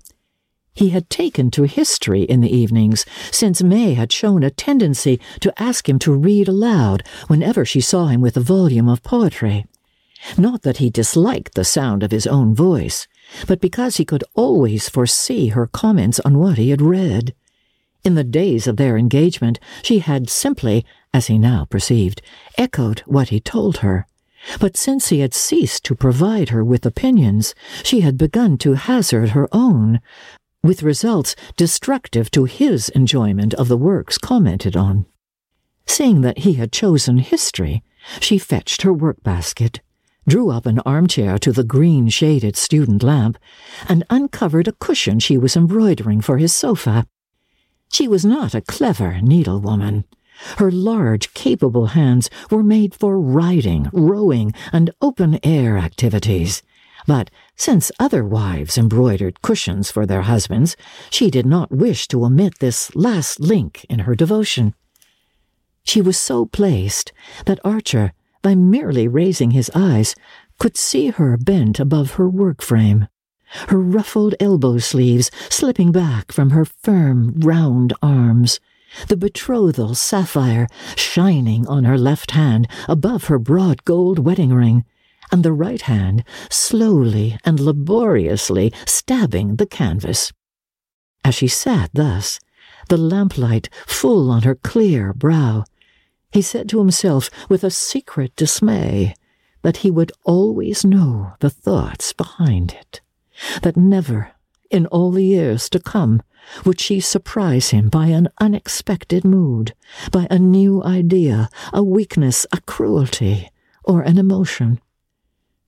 He 0.72 0.90
had 0.90 1.10
taken 1.10 1.50
to 1.50 1.64
history 1.64 2.22
in 2.22 2.40
the 2.40 2.54
evenings, 2.56 3.04
since 3.30 3.62
May 3.62 3.94
had 3.94 4.12
shown 4.12 4.42
a 4.42 4.50
tendency 4.50 5.20
to 5.40 5.52
ask 5.60 5.88
him 5.88 5.98
to 6.00 6.12
read 6.12 6.48
aloud 6.48 7.02
whenever 7.26 7.64
she 7.64 7.80
saw 7.80 8.06
him 8.06 8.20
with 8.20 8.36
a 8.36 8.40
volume 8.40 8.88
of 8.88 9.02
poetry. 9.02 9.66
Not 10.38 10.62
that 10.62 10.76
he 10.76 10.90
disliked 10.90 11.54
the 11.54 11.64
sound 11.64 12.02
of 12.02 12.10
his 12.10 12.26
own 12.26 12.54
voice, 12.54 13.08
but 13.46 13.60
because 13.60 13.96
he 13.96 14.04
could 14.04 14.24
always 14.34 14.88
foresee 14.88 15.48
her 15.48 15.66
comments 15.66 16.20
on 16.20 16.38
what 16.38 16.56
he 16.56 16.70
had 16.70 16.82
read. 16.82 17.34
In 18.02 18.14
the 18.14 18.24
days 18.24 18.66
of 18.66 18.76
their 18.76 18.96
engagement, 18.96 19.60
she 19.82 19.98
had 19.98 20.30
simply, 20.30 20.86
as 21.12 21.26
he 21.26 21.38
now 21.38 21.66
perceived, 21.66 22.22
echoed 22.56 23.00
what 23.00 23.28
he 23.28 23.40
told 23.40 23.78
her. 23.78 24.06
But 24.58 24.76
since 24.76 25.08
he 25.08 25.20
had 25.20 25.34
ceased 25.34 25.84
to 25.84 25.94
provide 25.94 26.48
her 26.48 26.64
with 26.64 26.86
opinions, 26.86 27.54
she 27.82 28.00
had 28.00 28.16
begun 28.16 28.56
to 28.58 28.72
hazard 28.72 29.30
her 29.30 29.48
own, 29.52 30.00
with 30.62 30.82
results 30.82 31.36
destructive 31.56 32.30
to 32.30 32.44
his 32.44 32.88
enjoyment 32.90 33.52
of 33.54 33.68
the 33.68 33.76
works 33.76 34.16
commented 34.16 34.76
on. 34.76 35.04
Seeing 35.86 36.22
that 36.22 36.38
he 36.38 36.54
had 36.54 36.72
chosen 36.72 37.18
history, 37.18 37.82
she 38.18 38.38
fetched 38.38 38.82
her 38.82 38.94
work-basket, 38.94 39.80
drew 40.26 40.50
up 40.50 40.64
an 40.64 40.78
armchair 40.80 41.36
to 41.38 41.52
the 41.52 41.64
green-shaded 41.64 42.56
student 42.56 43.02
lamp, 43.02 43.36
and 43.88 44.04
uncovered 44.08 44.68
a 44.68 44.72
cushion 44.72 45.18
she 45.18 45.36
was 45.36 45.56
embroidering 45.56 46.22
for 46.22 46.38
his 46.38 46.54
sofa. 46.54 47.06
She 47.92 48.06
was 48.06 48.24
not 48.24 48.54
a 48.54 48.60
clever 48.60 49.18
needlewoman. 49.20 50.04
Her 50.58 50.70
large, 50.70 51.34
capable 51.34 51.86
hands 51.86 52.30
were 52.50 52.62
made 52.62 52.94
for 52.94 53.20
riding, 53.20 53.90
rowing, 53.92 54.54
and 54.72 54.90
open-air 55.02 55.76
activities. 55.76 56.62
But 57.06 57.30
since 57.56 57.90
other 57.98 58.24
wives 58.24 58.78
embroidered 58.78 59.42
cushions 59.42 59.90
for 59.90 60.06
their 60.06 60.22
husbands, 60.22 60.76
she 61.10 61.30
did 61.30 61.46
not 61.46 61.72
wish 61.72 62.06
to 62.08 62.24
omit 62.24 62.60
this 62.60 62.94
last 62.94 63.40
link 63.40 63.84
in 63.90 64.00
her 64.00 64.14
devotion. 64.14 64.74
She 65.82 66.00
was 66.00 66.16
so 66.16 66.46
placed 66.46 67.12
that 67.46 67.60
Archer, 67.64 68.12
by 68.40 68.54
merely 68.54 69.08
raising 69.08 69.50
his 69.50 69.70
eyes, 69.74 70.14
could 70.58 70.76
see 70.76 71.08
her 71.08 71.36
bent 71.36 71.80
above 71.80 72.12
her 72.12 72.28
work 72.28 72.62
frame 72.62 73.08
her 73.68 73.78
ruffled 73.78 74.34
elbow 74.40 74.78
sleeves 74.78 75.30
slipping 75.48 75.92
back 75.92 76.32
from 76.32 76.50
her 76.50 76.64
firm, 76.64 77.34
round 77.38 77.92
arms, 78.02 78.60
the 79.08 79.16
betrothal 79.16 79.94
sapphire 79.94 80.66
shining 80.96 81.66
on 81.66 81.84
her 81.84 81.98
left 81.98 82.32
hand 82.32 82.68
above 82.88 83.24
her 83.24 83.38
broad 83.38 83.84
gold 83.84 84.18
wedding 84.18 84.52
ring, 84.52 84.84
and 85.32 85.42
the 85.42 85.52
right 85.52 85.82
hand 85.82 86.24
slowly 86.48 87.38
and 87.44 87.60
laboriously 87.60 88.72
stabbing 88.86 89.56
the 89.56 89.66
canvas. 89.66 90.32
As 91.24 91.34
she 91.34 91.48
sat 91.48 91.90
thus, 91.92 92.40
the 92.88 92.96
lamplight 92.96 93.68
full 93.86 94.30
on 94.30 94.42
her 94.42 94.54
clear 94.54 95.12
brow, 95.12 95.64
he 96.32 96.42
said 96.42 96.68
to 96.68 96.78
himself 96.78 97.30
with 97.48 97.62
a 97.62 97.70
secret 97.70 98.34
dismay 98.36 99.14
that 99.62 99.78
he 99.78 99.90
would 99.90 100.12
always 100.24 100.84
know 100.84 101.32
the 101.40 101.50
thoughts 101.50 102.12
behind 102.12 102.72
it 102.72 103.00
that 103.62 103.76
never, 103.76 104.32
in 104.70 104.86
all 104.86 105.10
the 105.10 105.24
years 105.24 105.68
to 105.70 105.80
come, 105.80 106.22
would 106.64 106.80
she 106.80 107.00
surprise 107.00 107.70
him 107.70 107.88
by 107.88 108.06
an 108.06 108.28
unexpected 108.38 109.24
mood, 109.24 109.74
by 110.10 110.26
a 110.30 110.38
new 110.38 110.82
idea, 110.82 111.48
a 111.72 111.82
weakness, 111.82 112.46
a 112.52 112.60
cruelty, 112.62 113.50
or 113.84 114.02
an 114.02 114.18
emotion. 114.18 114.80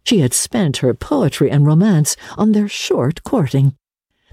She 0.05 0.21
had 0.21 0.35
spent 0.35 0.79
her 0.79 0.95
poetry 0.95 1.51
and 1.51 1.67
romance 1.67 2.17
on 2.37 2.53
their 2.53 2.69
short 2.69 3.23
courting. 3.25 3.77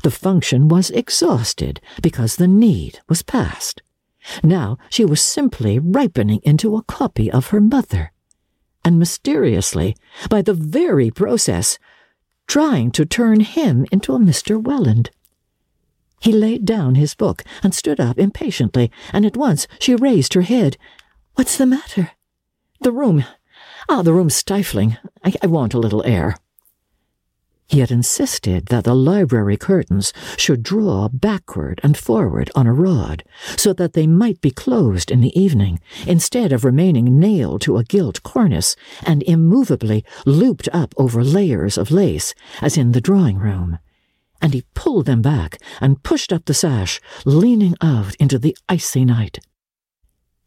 The 0.03 0.11
function 0.11 0.67
was 0.67 0.89
exhausted 0.91 1.81
because 2.01 2.35
the 2.35 2.47
need 2.47 2.99
was 3.07 3.21
past. 3.21 3.81
Now 4.43 4.77
she 4.89 5.05
was 5.05 5.21
simply 5.21 5.79
ripening 5.79 6.39
into 6.43 6.75
a 6.75 6.83
copy 6.83 7.31
of 7.31 7.47
her 7.47 7.61
mother. 7.61 8.11
And 8.83 8.97
mysteriously, 8.97 9.95
by 10.29 10.41
the 10.41 10.53
very 10.53 11.11
process, 11.11 11.77
trying 12.49 12.89
to 12.89 13.05
turn 13.05 13.41
him 13.41 13.85
into 13.91 14.15
a 14.15 14.19
Mr. 14.19 14.61
Welland. 14.61 15.11
He 16.19 16.33
laid 16.33 16.65
down 16.65 16.95
his 16.95 17.13
book 17.13 17.43
and 17.61 17.73
stood 17.73 17.99
up 17.99 18.17
impatiently, 18.17 18.91
and 19.13 19.23
at 19.23 19.37
once 19.37 19.67
she 19.79 19.95
raised 19.95 20.33
her 20.33 20.41
head. 20.41 20.75
What's 21.35 21.57
the 21.57 21.67
matter? 21.67 22.11
The 22.81 22.91
room. 22.91 23.23
Ah, 23.87 24.01
the 24.01 24.13
room's 24.13 24.35
stifling. 24.35 24.97
I, 25.23 25.33
I 25.43 25.47
want 25.47 25.75
a 25.75 25.79
little 25.79 26.03
air. 26.03 26.35
He 27.69 27.81
had 27.81 27.91
insisted 27.91 28.65
that 28.65 28.83
the 28.83 28.95
library 28.95 29.55
curtains 29.55 30.11
should 30.37 30.63
draw 30.63 31.07
backward 31.07 31.79
and 31.83 31.95
forward 31.95 32.49
on 32.55 32.65
a 32.65 32.73
rod, 32.73 33.23
so 33.55 33.73
that 33.73 33.93
they 33.93 34.07
might 34.07 34.41
be 34.41 34.49
closed 34.49 35.11
in 35.11 35.21
the 35.21 35.39
evening, 35.39 35.79
instead 36.07 36.51
of 36.51 36.65
remaining 36.65 37.19
nailed 37.19 37.61
to 37.61 37.77
a 37.77 37.83
gilt 37.83 38.23
cornice 38.23 38.75
and 39.03 39.21
immovably 39.23 40.03
looped 40.25 40.67
up 40.73 40.95
over 40.97 41.23
layers 41.23 41.77
of 41.77 41.91
lace, 41.91 42.33
as 42.59 42.75
in 42.75 42.91
the 42.91 43.01
drawing 43.01 43.37
room. 43.37 43.77
and 44.41 44.53
he 44.53 44.63
pulled 44.73 45.05
them 45.05 45.21
back 45.21 45.61
and 45.81 46.01
pushed 46.01 46.31
up 46.31 46.45
the 46.45 46.53
sash, 46.53 47.01
leaning 47.25 47.75
out 47.81 48.15
into 48.15 48.39
the 48.39 48.55
icy 48.69 49.03
night. 49.03 49.39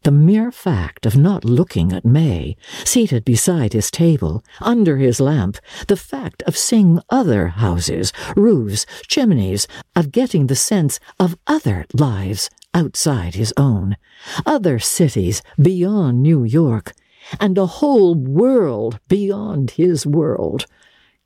The 0.03 0.11
mere 0.11 0.51
fact 0.51 1.07
of 1.07 1.17
not 1.17 1.45
looking 1.45 1.93
at 1.93 2.05
May, 2.05 2.57
seated 2.85 3.25
beside 3.25 3.73
his 3.73 3.89
table, 3.89 4.43
under 4.61 4.97
his 4.97 5.21
lamp, 5.21 5.59
the 5.87 5.97
fact 5.97 6.43
of 6.43 6.57
seeing 6.57 6.99
other 7.09 7.49
houses, 7.49 8.13
roofs, 8.35 8.85
chimneys, 9.07 9.69
of 9.95 10.11
getting 10.11 10.49
the 10.49 10.57
sense 10.57 10.99
of 11.21 11.39
other 11.47 11.87
lives 11.95 12.51
outside 12.75 13.37
his 13.37 13.55
own, 13.57 13.97
other 14.45 14.81
cities 14.81 15.41
beyond 15.61 16.21
New 16.21 16.43
York, 16.43 16.95
and 17.39 17.57
a 17.57 17.67
whole 17.67 18.17
world 18.17 18.99
beyond 19.07 19.73
his 19.73 20.05
world, 20.05 20.67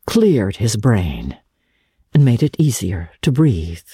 cleared 0.07 0.57
his 0.57 0.77
brain 0.77 1.39
and 2.13 2.27
made 2.27 2.43
it 2.43 2.57
easier 2.59 3.11
to 3.23 3.33
breathe. 3.33 3.89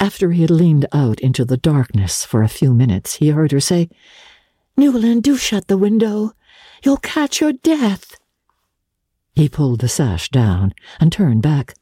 After 0.00 0.30
he 0.30 0.42
had 0.42 0.50
leaned 0.50 0.86
out 0.92 1.18
into 1.20 1.44
the 1.44 1.56
darkness 1.56 2.24
for 2.24 2.42
a 2.42 2.48
few 2.48 2.72
minutes, 2.72 3.16
he 3.16 3.30
heard 3.30 3.52
her 3.52 3.60
say, 3.60 3.88
Newland, 4.76 5.24
do 5.24 5.36
shut 5.36 5.66
the 5.66 5.76
window. 5.76 6.32
You'll 6.84 6.98
catch 6.98 7.40
your 7.40 7.52
death. 7.52 8.16
He 9.34 9.48
pulled 9.48 9.80
the 9.80 9.88
sash 9.88 10.30
down 10.30 10.72
and 11.00 11.10
turned 11.10 11.42
back. 11.42 11.74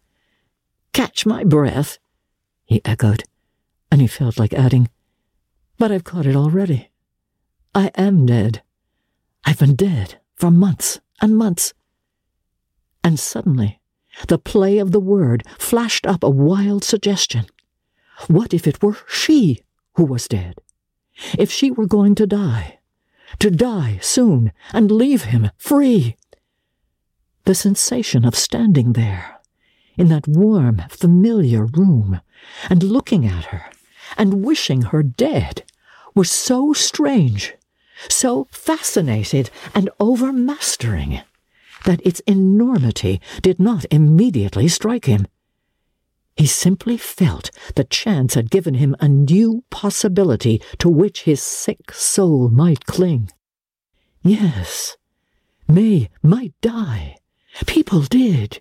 Catch 0.95 1.27
my 1.27 1.45
breath, 1.45 1.99
he 2.65 2.81
echoed, 2.87 3.25
and 3.91 4.01
he 4.01 4.07
felt 4.07 4.39
like 4.39 4.55
adding, 4.55 4.89
But 5.79 5.93
I've 5.93 6.05
caught 6.05 6.27
it 6.27 6.37
already. 6.37 6.91
I 7.75 7.91
am 7.97 8.25
dead. 8.25 8.63
I've 9.45 9.59
been 9.59 9.77
dead 9.77 10.19
for 10.35 10.51
months 10.51 11.01
and 11.21 11.37
months. 11.37 11.75
And 13.05 13.21
suddenly, 13.21 13.81
the 14.27 14.39
play 14.39 14.79
of 14.79 14.93
the 14.93 15.01
word 15.01 15.45
flashed 15.59 16.07
up 16.07 16.25
a 16.25 16.31
wild 16.31 16.83
suggestion. 16.83 17.47
What 18.29 18.55
if 18.55 18.67
it 18.67 18.83
were 18.83 18.97
she 19.09 19.63
who 19.95 20.05
was 20.05 20.29
dead? 20.29 20.57
If 21.39 21.51
she 21.51 21.71
were 21.71 21.87
going 21.87 22.15
to 22.17 22.27
die? 22.27 22.79
To 23.41 23.51
die 23.51 23.99
soon 24.03 24.53
and 24.73 24.91
leave 24.91 25.25
him 25.25 25.51
free? 25.57 26.17
The 27.45 27.55
sensation 27.55 28.25
of 28.25 28.35
standing 28.35 28.93
there, 28.95 29.41
in 29.97 30.09
that 30.09 30.29
warm, 30.29 30.83
familiar 30.91 31.65
room, 31.67 32.21
and 32.69 32.83
looking 32.83 33.27
at 33.27 33.47
her, 33.47 33.71
and 34.17 34.45
wishing 34.45 34.83
her 34.83 35.03
dead, 35.03 35.65
was 36.15 36.31
so 36.31 36.73
strange, 36.73 37.55
so 38.09 38.47
fascinated 38.51 39.51
and 39.75 39.91
overmastering, 40.01 41.23
that 41.85 42.05
its 42.05 42.21
enormity 42.21 43.21
did 43.43 43.61
not 43.61 43.85
immediately 43.91 44.69
strike 44.69 45.05
him. 45.05 45.27
He 46.37 46.47
simply 46.47 46.97
felt 46.97 47.51
that 47.77 47.91
chance 47.91 48.35
had 48.35 48.51
given 48.51 48.75
him 48.75 48.95
a 49.01 49.09
new 49.09 49.65
possibility 49.71 50.61
to 50.79 50.89
which 50.89 51.23
his 51.23 51.43
sick 51.43 51.93
soul 51.93 52.51
might 52.51 52.85
cling. 52.85 53.31
Yes, 54.23 54.97
May 55.69 56.11
might 56.23 56.53
die. 56.61 57.17
People 57.67 58.03
did. 58.03 58.61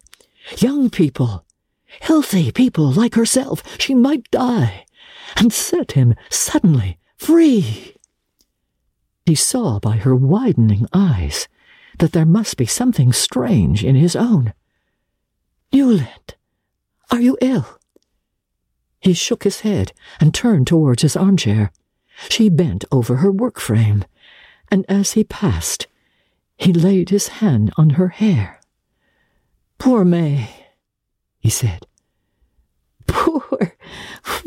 Young 0.58 0.90
people, 0.90 1.46
healthy 2.02 2.52
people 2.52 2.92
like 2.92 3.16
herself, 3.16 3.62
she 3.80 3.94
might 3.94 4.30
die, 4.32 4.86
and 5.36 5.52
set 5.52 5.94
him 5.94 6.16
suddenly 6.30 6.98
free. 7.18 7.96
He 9.26 9.36
saw 9.36 9.80
by 9.80 9.98
her 9.98 10.16
widening 10.16 10.88
eyes 10.94 11.48
that 12.00 12.12
there 12.12 12.26
must 12.26 12.58
be 12.58 12.66
something 12.66 13.12
strange 13.12 13.84
in 13.84 13.96
his 13.96 14.16
own. 14.16 14.54
Newland, 15.74 16.36
are 17.12 17.22
you 17.22 17.38
ill? 17.42 17.80
He 19.00 19.14
shook 19.14 19.44
his 19.44 19.62
head 19.62 19.94
and 20.20 20.34
turned 20.34 20.68
towards 20.68 21.04
his 21.04 21.16
armchair. 21.16 21.72
She 22.30 22.50
bent 22.50 22.86
over 22.92 23.18
her 23.18 23.32
work 23.32 23.60
frame, 23.60 24.04
and 24.72 24.86
as 24.90 25.12
he 25.12 25.24
passed, 25.24 25.88
he 26.58 26.74
laid 26.74 27.10
his 27.10 27.28
hand 27.40 27.72
on 27.78 27.92
her 27.92 28.08
hair. 28.08 28.60
Poor 29.78 30.04
May, 30.04 30.50
he 31.40 31.50
said. 31.50 31.86
Poor? 33.08 33.76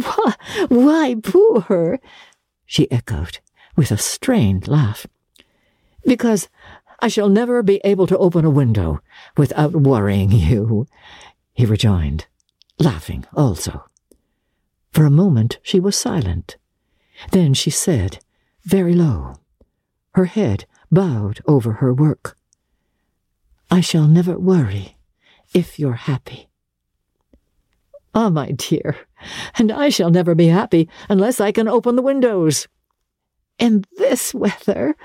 Why, 0.03 0.35
why 0.69 1.15
poor? 1.23 2.01
She 2.67 2.91
echoed 2.91 3.39
with 3.77 3.93
a 3.93 3.97
strained 3.97 4.67
laugh. 4.67 5.07
Because 6.05 6.49
I 6.99 7.07
shall 7.09 7.29
never 7.29 7.63
be 7.63 7.81
able 7.85 8.09
to 8.09 8.19
open 8.19 8.45
a 8.45 8.51
window 8.51 9.01
without 9.37 9.73
worrying 9.73 10.33
you, 10.33 10.89
he 11.53 11.65
rejoined 11.65 12.27
laughing 12.79 13.25
also. 13.35 13.85
For 14.93 15.05
a 15.05 15.11
moment 15.11 15.59
she 15.63 15.81
was 15.81 15.97
silent. 15.97 16.57
Then 17.33 17.55
she 17.55 17.71
said, 17.71 18.19
very 18.65 18.95
low, 18.95 19.35
her 20.13 20.27
head 20.27 20.67
bowed 20.91 21.41
over 21.47 21.75
her 21.75 21.93
work, 21.93 22.37
I 23.71 23.81
shall 23.81 24.07
never 24.07 24.39
worry 24.39 24.97
if 25.53 25.79
you're 25.79 25.93
happy. 25.93 26.49
Ah, 28.15 28.31
my 28.31 28.53
dear, 28.53 28.97
and 29.57 29.71
I 29.71 29.91
shall 29.91 30.11
never 30.11 30.35
be 30.35 30.47
happy 30.49 30.89
unless 31.09 31.41
I 31.41 31.53
can 31.53 31.69
open 31.69 31.97
the 31.97 32.03
windows. 32.03 32.67
In 33.59 33.85
this 33.97 34.33
weather, 34.33 34.97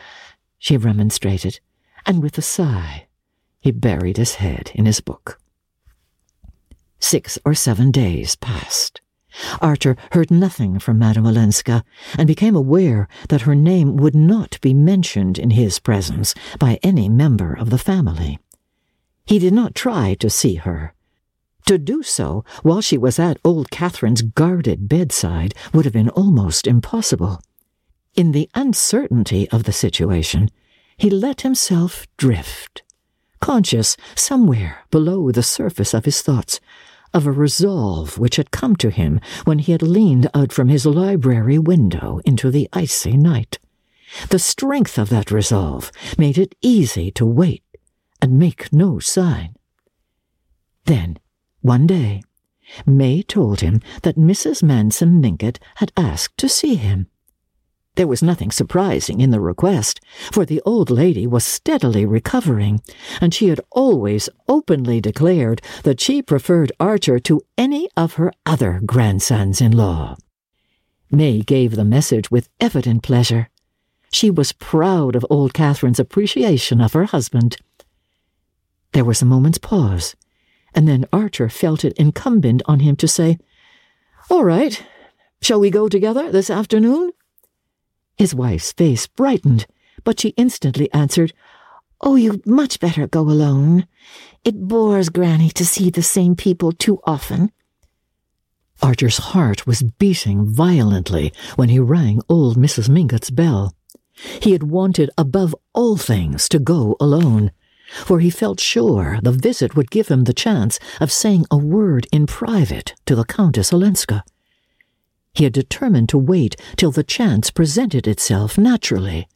she 0.58 0.78
remonstrated, 0.78 1.60
and 2.06 2.24
with 2.24 2.38
a 2.38 2.42
sigh, 2.42 3.08
he 3.60 3.72
buried 3.72 4.18
his 4.18 4.36
head 4.36 4.72
in 4.74 4.86
his 4.86 5.02
book. 5.02 5.40
Six 7.04 7.38
or 7.44 7.54
seven 7.54 7.92
days 7.92 8.38
passed. 8.38 9.02
Archer 9.60 9.98
heard 10.14 10.32
nothing 10.32 10.80
from 10.80 11.00
Madame 11.00 11.28
Olenska 11.28 11.84
and 12.18 12.26
became 12.26 12.56
aware 12.56 13.10
that 13.28 13.42
her 13.42 13.56
name 13.56 13.98
would 13.98 14.16
not 14.16 14.58
be 14.62 14.74
mentioned 14.74 15.38
in 15.38 15.52
his 15.52 15.80
presence 15.80 16.34
by 16.58 16.80
any 16.82 17.10
member 17.10 17.54
of 17.54 17.72
the 17.72 17.78
family. 17.78 18.40
He 19.26 19.38
did 19.38 19.54
not 19.54 19.76
try 19.76 20.14
to 20.16 20.30
see 20.30 20.56
her. 20.56 20.94
To 21.66 21.78
do 21.78 22.04
so 22.04 22.46
while 22.62 22.80
she 22.80 22.98
was 22.98 23.20
at 23.20 23.38
old 23.44 23.70
Catherine's 23.70 24.22
guarded 24.22 24.88
bedside 24.88 25.54
would 25.74 25.84
have 25.84 25.94
been 25.94 26.10
almost 26.10 26.66
impossible. 26.66 27.42
In 28.16 28.32
the 28.32 28.50
uncertainty 28.56 29.50
of 29.50 29.66
the 29.66 29.74
situation, 29.74 30.50
he 30.96 31.10
let 31.10 31.42
himself 31.42 32.08
drift, 32.16 32.82
conscious 33.42 33.98
somewhere 34.16 34.86
below 34.90 35.32
the 35.32 35.44
surface 35.44 35.94
of 35.94 36.06
his 36.06 36.22
thoughts 36.22 36.62
of 37.14 37.28
a 37.28 37.32
resolve 37.32 38.18
which 38.18 38.38
had 38.38 38.52
come 38.52 38.76
to 38.78 38.90
him 38.90 39.20
when 39.46 39.60
he 39.60 39.72
had 39.72 39.82
leaned 39.82 40.30
out 40.34 40.52
from 40.52 40.70
his 40.70 40.86
library 40.86 41.60
window 41.60 42.20
into 42.26 42.50
the 42.50 42.68
icy 42.74 43.16
night. 43.18 43.60
The 44.30 44.40
strength 44.40 44.98
of 44.98 45.10
that 45.10 45.32
resolve 45.32 45.92
made 46.18 46.38
it 46.38 46.56
easy 46.62 47.12
to 47.12 47.26
wait 47.26 47.64
and 48.22 48.40
make 48.40 48.72
no 48.72 49.00
sign. 49.00 49.56
Then, 50.86 51.18
one 51.62 51.88
day, 51.88 52.22
May 52.86 53.22
told 53.22 53.62
him 53.62 53.82
that 54.04 54.16
Mrs. 54.16 54.64
Manson 54.64 55.22
Mingott 55.22 55.60
had 55.76 55.92
asked 55.96 56.38
to 56.40 56.50
see 56.50 56.76
him. 56.76 57.08
There 57.96 58.08
was 58.08 58.24
nothing 58.24 58.50
surprising 58.50 59.22
in 59.22 59.30
the 59.30 59.40
request, 59.40 60.00
for 60.32 60.46
the 60.46 60.62
old 60.66 60.90
lady 60.90 61.28
was 61.28 61.46
steadily 61.46 62.06
recovering, 62.08 62.82
and 63.22 63.34
she 63.34 63.50
had 63.50 63.62
always 63.70 64.30
openly 64.48 65.00
declared 65.00 65.62
that 65.84 66.02
she 66.02 66.24
preferred 66.24 66.72
Archer 66.80 67.20
to 67.20 67.42
any 67.56 67.88
of 67.96 68.14
her 68.14 68.34
other 68.48 68.82
grandsons 68.84 69.62
in 69.62 69.72
law. 69.72 70.18
May 71.12 71.42
gave 71.42 71.76
the 71.76 71.86
message 71.86 72.32
with 72.32 72.50
evident 72.60 73.04
pleasure. 73.04 73.50
She 74.12 74.32
was 74.32 74.54
proud 74.54 75.16
of 75.16 75.26
old 75.30 75.54
Catherine's 75.54 76.00
appreciation 76.00 76.82
of 76.82 76.94
her 76.94 77.06
husband. 77.06 77.58
There 78.94 79.06
was 79.06 79.22
a 79.22 79.26
moment's 79.26 79.60
pause, 79.60 80.16
and 80.74 80.88
then 80.88 81.06
Archer 81.14 81.48
felt 81.48 81.86
it 81.86 81.94
incumbent 81.94 82.64
on 82.66 82.80
him 82.80 82.96
to 82.96 83.08
say, 83.08 83.38
All 84.32 84.44
right, 84.44 84.84
shall 85.44 85.60
we 85.60 85.70
go 85.70 85.88
together 85.88 86.32
this 86.32 86.50
afternoon? 86.50 87.12
His 88.18 88.36
wife's 88.36 88.72
face 88.72 89.08
brightened, 89.08 89.66
but 90.04 90.20
she 90.20 90.30
instantly 90.30 90.92
answered, 90.94 91.34
Oh, 92.02 92.16
you'd 92.16 92.46
much 92.46 92.80
better 92.80 93.08
go 93.08 93.22
alone. 93.22 93.88
It 94.44 94.68
bores 94.68 95.10
Granny 95.10 95.50
to 95.52 95.66
see 95.66 95.90
the 95.90 96.04
same 96.04 96.36
people 96.36 96.74
too 96.74 97.00
often. 97.06 97.52
Archer's 98.82 99.18
heart 99.18 99.66
was 99.66 99.84
beating 99.84 100.46
violently 100.46 101.32
when 101.56 101.70
he 101.70 101.80
rang 101.80 102.22
old 102.28 102.58
Mrs. 102.58 102.90
Mingott's 102.90 103.30
bell. 103.30 103.74
He 104.42 104.52
had 104.52 104.64
wanted 104.64 105.10
above 105.18 105.56
all 105.74 105.96
things 105.96 106.50
to 106.50 106.60
go 106.60 106.98
alone, 107.00 107.52
for 107.90 108.20
he 108.20 108.30
felt 108.30 108.60
sure 108.60 109.20
the 109.24 109.32
visit 109.32 109.76
would 109.76 109.90
give 109.90 110.10
him 110.10 110.26
the 110.26 110.34
chance 110.34 110.80
of 111.00 111.12
saying 111.12 111.46
a 111.50 111.58
word 111.58 112.08
in 112.12 112.26
private 112.26 112.94
to 113.06 113.16
the 113.16 113.24
Countess 113.24 113.72
Olenska. 113.72 114.24
He 115.34 115.46
had 115.46 115.54
determined 115.54 116.10
to 116.10 116.18
wait 116.18 116.56
till 116.78 116.92
the 116.92 117.04
chance 117.04 117.50
presented 117.50 118.08
itself 118.08 118.58
naturally. 118.58 119.28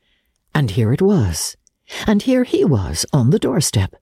And 0.53 0.71
here 0.71 0.93
it 0.93 1.01
was. 1.01 1.57
And 2.05 2.21
here 2.21 2.43
he 2.43 2.63
was 2.63 3.05
on 3.11 3.31
the 3.31 3.39
doorstep. 3.39 3.95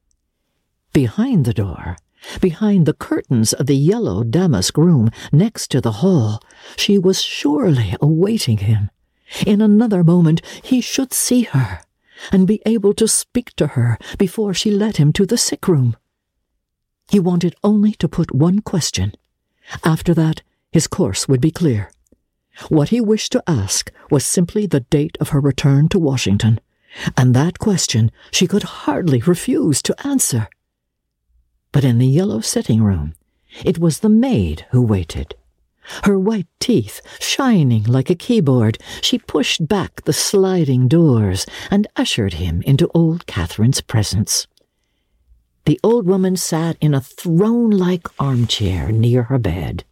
Behind 0.92 1.46
the 1.46 1.54
door, 1.54 1.98
behind 2.42 2.86
the 2.86 2.94
curtains 2.94 3.54
of 3.54 3.68
the 3.68 3.76
yellow 3.76 4.24
damask 4.24 4.78
room 4.78 5.10
next 5.32 5.70
to 5.72 5.82
the 5.82 6.00
hall, 6.04 6.42
she 6.76 6.98
was 6.98 7.22
surely 7.22 7.96
awaiting 8.02 8.58
him. 8.60 8.90
In 9.46 9.62
another 9.62 10.04
moment 10.04 10.42
he 10.64 10.82
should 10.82 11.14
see 11.14 11.44
her, 11.44 11.82
and 12.32 12.48
be 12.48 12.62
able 12.66 12.94
to 12.94 13.08
speak 13.08 13.56
to 13.56 13.68
her 13.68 13.98
before 14.18 14.54
she 14.54 14.72
led 14.72 14.98
him 14.98 15.14
to 15.14 15.26
the 15.26 15.38
sick 15.38 15.68
room. 15.68 15.96
He 17.10 17.20
wanted 17.20 17.56
only 17.64 17.92
to 17.94 18.08
put 18.08 18.34
one 18.34 18.60
question. 18.60 19.14
After 19.84 20.14
that, 20.14 20.42
his 20.76 20.88
course 20.88 21.26
would 21.26 21.40
be 21.40 21.52
clear. 21.52 21.90
What 22.68 22.90
he 22.90 23.00
wished 23.00 23.32
to 23.32 23.44
ask 23.48 23.94
was 24.12 24.26
simply 24.26 24.66
the 24.66 24.82
date 24.82 25.18
of 25.22 25.30
her 25.30 25.40
return 25.40 25.88
to 25.88 25.98
Washington, 25.98 26.60
and 27.16 27.34
that 27.34 27.60
question 27.60 28.12
she 28.30 28.46
could 28.46 28.64
hardly 28.84 29.22
refuse 29.22 29.82
to 29.84 29.96
answer. 30.06 30.50
But 31.72 31.86
in 31.86 31.98
the 31.98 32.06
yellow 32.20 32.42
sitting 32.42 32.84
room, 32.84 33.16
it 33.64 33.80
was 33.80 34.00
the 34.00 34.10
maid 34.10 34.66
who 34.72 34.82
waited. 34.82 35.36
Her 36.04 36.20
white 36.20 36.50
teeth 36.60 37.00
shining 37.22 37.84
like 37.84 38.10
a 38.10 38.22
keyboard, 38.26 38.78
she 39.00 39.18
pushed 39.18 39.70
back 39.70 40.04
the 40.04 40.12
sliding 40.12 40.90
doors 40.90 41.46
and 41.72 41.88
ushered 41.96 42.34
him 42.34 42.62
into 42.64 42.92
old 42.94 43.28
Catherine's 43.28 43.80
presence. 43.80 44.46
The 45.64 45.80
old 45.86 46.06
woman 46.06 46.36
sat 46.36 46.76
in 46.82 46.94
a 46.94 47.00
throne 47.00 47.70
like 47.70 48.08
armchair 48.20 48.92
near 48.92 49.24
her 49.24 49.40
bed. 49.40 49.86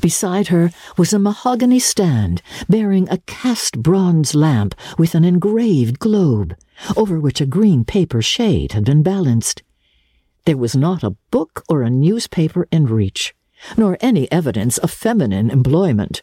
Beside 0.00 0.48
her 0.48 0.70
was 0.96 1.12
a 1.12 1.18
mahogany 1.18 1.78
stand 1.78 2.42
bearing 2.68 3.08
a 3.08 3.18
cast 3.18 3.82
bronze 3.82 4.34
lamp 4.34 4.74
with 4.98 5.14
an 5.14 5.24
engraved 5.24 5.98
globe, 5.98 6.56
over 6.96 7.18
which 7.18 7.40
a 7.40 7.46
green 7.46 7.84
paper 7.84 8.22
shade 8.22 8.72
had 8.72 8.84
been 8.84 9.02
balanced. 9.02 9.62
There 10.44 10.56
was 10.56 10.74
not 10.74 11.02
a 11.02 11.16
book 11.30 11.62
or 11.68 11.82
a 11.82 11.90
newspaper 11.90 12.66
in 12.70 12.86
reach, 12.86 13.34
nor 13.76 13.96
any 14.00 14.30
evidence 14.32 14.78
of 14.78 14.90
feminine 14.90 15.50
employment. 15.50 16.22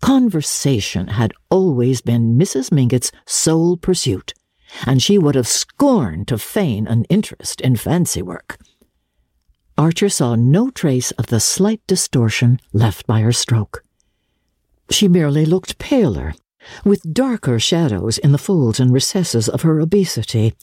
Conversation 0.00 1.08
had 1.08 1.32
always 1.50 2.00
been 2.00 2.38
Mrs. 2.38 2.70
Mingott's 2.70 3.12
sole 3.24 3.76
pursuit, 3.76 4.34
and 4.84 5.02
she 5.02 5.18
would 5.18 5.34
have 5.34 5.48
scorned 5.48 6.28
to 6.28 6.38
feign 6.38 6.86
an 6.86 7.04
interest 7.04 7.60
in 7.60 7.76
fancy 7.76 8.22
work. 8.22 8.58
Archer 9.78 10.08
saw 10.08 10.34
no 10.34 10.70
trace 10.70 11.10
of 11.12 11.26
the 11.26 11.38
slight 11.38 11.82
distortion 11.86 12.58
left 12.72 13.06
by 13.06 13.20
her 13.20 13.32
stroke. 13.32 13.84
She 14.90 15.06
merely 15.06 15.44
looked 15.44 15.78
paler, 15.78 16.34
with 16.84 17.12
darker 17.12 17.58
shadows 17.58 18.16
in 18.16 18.32
the 18.32 18.38
folds 18.38 18.80
and 18.80 18.90
recesses 18.90 19.50
of 19.50 19.62
her 19.62 19.78
obesity, 19.78 20.54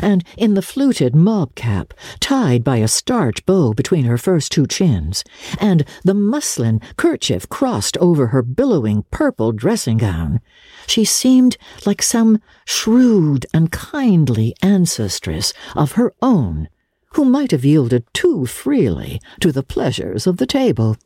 and 0.00 0.24
in 0.38 0.54
the 0.54 0.62
fluted 0.62 1.14
mob 1.14 1.54
cap 1.54 1.92
tied 2.20 2.64
by 2.64 2.78
a 2.78 2.88
starch 2.88 3.44
bow 3.44 3.74
between 3.74 4.06
her 4.06 4.16
first 4.16 4.50
two 4.50 4.66
chins, 4.66 5.24
and 5.60 5.84
the 6.02 6.14
muslin 6.14 6.80
kerchief 6.96 7.46
crossed 7.50 7.98
over 7.98 8.28
her 8.28 8.42
billowing 8.42 9.04
purple 9.10 9.52
dressing 9.52 9.98
gown, 9.98 10.40
she 10.86 11.04
seemed 11.04 11.58
like 11.84 12.00
some 12.00 12.40
shrewd 12.64 13.44
and 13.52 13.70
kindly 13.70 14.54
ancestress 14.62 15.52
of 15.76 15.92
her 15.92 16.14
own 16.22 16.68
who 17.14 17.24
might 17.24 17.50
have 17.52 17.64
yielded 17.64 18.04
too 18.12 18.46
freely 18.46 19.20
to 19.40 19.52
the 19.52 19.62
pleasures 19.62 20.26
of 20.26 20.38
the 20.38 20.46
table. 20.46 20.96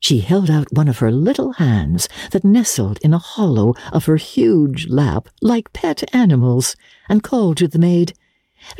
She 0.00 0.18
held 0.18 0.50
out 0.50 0.72
one 0.72 0.88
of 0.88 0.98
her 0.98 1.12
little 1.12 1.52
hands 1.54 2.08
that 2.32 2.44
nestled 2.44 2.98
in 3.02 3.14
a 3.14 3.18
hollow 3.18 3.74
of 3.92 4.06
her 4.06 4.16
huge 4.16 4.88
lap 4.88 5.28
like 5.40 5.72
pet 5.72 6.02
animals, 6.14 6.76
and 7.08 7.22
called 7.22 7.56
to 7.58 7.68
the 7.68 7.78
maid, 7.78 8.12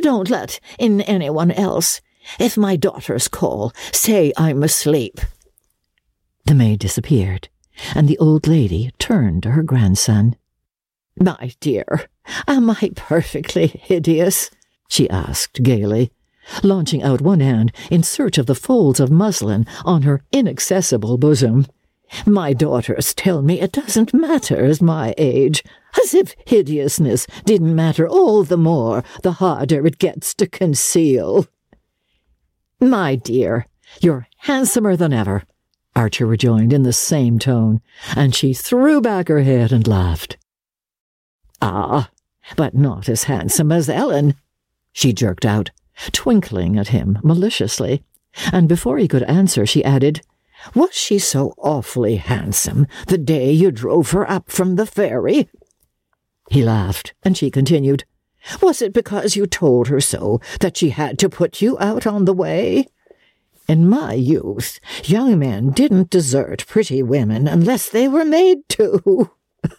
Don't 0.01 0.29
let 0.29 0.59
in 0.77 1.01
anyone 1.01 1.51
else. 1.51 2.01
If 2.39 2.57
my 2.57 2.75
daughters 2.75 3.27
call, 3.27 3.73
say 3.91 4.33
I'm 4.37 4.63
asleep. 4.63 5.19
The 6.45 6.55
maid 6.55 6.79
disappeared, 6.79 7.49
and 7.95 8.07
the 8.07 8.17
old 8.17 8.47
lady 8.47 8.91
turned 8.99 9.43
to 9.43 9.51
her 9.51 9.63
grandson. 9.63 10.35
My 11.17 11.53
dear, 11.59 12.07
am 12.47 12.69
I 12.69 12.91
perfectly 12.95 13.67
hideous? 13.67 14.49
She 14.87 15.09
asked 15.09 15.63
gaily, 15.63 16.11
launching 16.61 17.01
out 17.01 17.21
one 17.21 17.39
hand 17.39 17.71
in 17.89 18.03
search 18.03 18.37
of 18.37 18.45
the 18.45 18.55
folds 18.55 18.99
of 18.99 19.11
muslin 19.11 19.65
on 19.85 20.01
her 20.03 20.21
inaccessible 20.31 21.17
bosom. 21.17 21.65
My 22.25 22.53
daughters 22.53 23.13
tell 23.13 23.41
me 23.41 23.59
it 23.59 23.71
doesn't 23.71 24.13
matter 24.13 24.63
as 24.65 24.81
my 24.81 25.15
age, 25.17 25.63
as 26.01 26.13
if 26.13 26.35
hideousness 26.45 27.25
didn't 27.45 27.75
matter 27.75 28.07
all 28.07 28.43
the 28.43 28.57
more 28.57 29.03
the 29.23 29.33
harder 29.33 29.85
it 29.87 29.97
gets 29.97 30.33
to 30.35 30.47
conceal. 30.47 31.47
My 32.79 33.15
dear, 33.15 33.67
you're 34.01 34.27
handsomer 34.39 34.95
than 34.95 35.13
ever, 35.13 35.43
Archer 35.95 36.25
rejoined 36.25 36.73
in 36.73 36.83
the 36.83 36.93
same 36.93 37.39
tone, 37.39 37.81
and 38.15 38.33
she 38.33 38.53
threw 38.53 38.99
back 38.99 39.27
her 39.27 39.41
head 39.41 39.71
and 39.71 39.87
laughed. 39.87 40.37
Ah, 41.61 42.09
but 42.57 42.73
not 42.73 43.07
as 43.07 43.25
handsome 43.25 43.71
as 43.71 43.87
Ellen, 43.87 44.35
she 44.93 45.11
jerked 45.11 45.45
out, 45.45 45.71
twinkling 46.11 46.77
at 46.77 46.89
him 46.89 47.19
maliciously, 47.23 48.03
and 48.51 48.69
before 48.69 48.97
he 48.97 49.07
could 49.07 49.23
answer, 49.23 49.65
she 49.65 49.83
added, 49.83 50.21
Was 50.73 50.93
she 50.93 51.19
so 51.19 51.53
awfully 51.57 52.15
handsome 52.17 52.87
the 53.07 53.17
day 53.17 53.51
you 53.51 53.71
drove 53.71 54.11
her 54.11 54.29
up 54.29 54.51
from 54.51 54.75
the 54.75 54.85
ferry? 54.85 55.49
He 56.49 56.63
laughed, 56.63 57.13
and 57.23 57.37
she 57.37 57.51
continued, 57.51 58.05
Was 58.61 58.81
it 58.81 58.93
because 58.93 59.35
you 59.35 59.45
told 59.47 59.87
her 59.87 59.99
so 59.99 60.39
that 60.59 60.77
she 60.77 60.89
had 60.89 61.17
to 61.19 61.29
put 61.29 61.61
you 61.61 61.77
out 61.79 62.05
on 62.05 62.25
the 62.25 62.33
way? 62.33 62.87
In 63.67 63.87
my 63.87 64.13
youth, 64.13 64.79
young 65.05 65.39
men 65.39 65.71
didn't 65.71 66.09
desert 66.09 66.65
pretty 66.67 67.01
women 67.01 67.47
unless 67.47 67.89
they 67.89 68.07
were 68.07 68.25
made 68.25 68.67
to. 68.69 69.31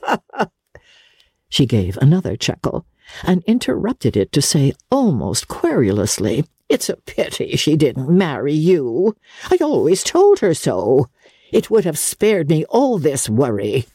she 1.49 1.67
gave 1.67 1.99
another 1.99 2.37
chuckle 2.37 2.87
and 3.23 3.43
interrupted 3.47 4.17
it 4.17 4.33
to 4.33 4.43
say 4.43 4.73
almost 4.91 5.49
querulously, 5.49 6.45
It's 6.69 6.89
a 6.89 6.97
pity 6.97 7.57
she 7.57 7.77
didn't 7.77 8.09
marry 8.09 8.55
you. 8.55 9.17
I 9.51 9.59
always 9.61 10.03
told 10.03 10.41
her 10.41 10.55
so. 10.55 11.09
It 11.53 11.71
would 11.71 11.85
have 11.85 11.99
spared 11.99 12.49
me 12.49 12.65
all 12.67 12.99
this 12.99 13.29
worry. 13.29 13.87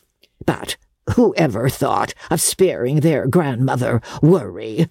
But 0.45 0.77
who 1.15 1.33
ever 1.35 1.69
thought 1.69 2.13
of 2.29 2.41
sparing 2.41 2.99
their 2.99 3.27
grandmother 3.27 4.01
worry? 4.21 4.89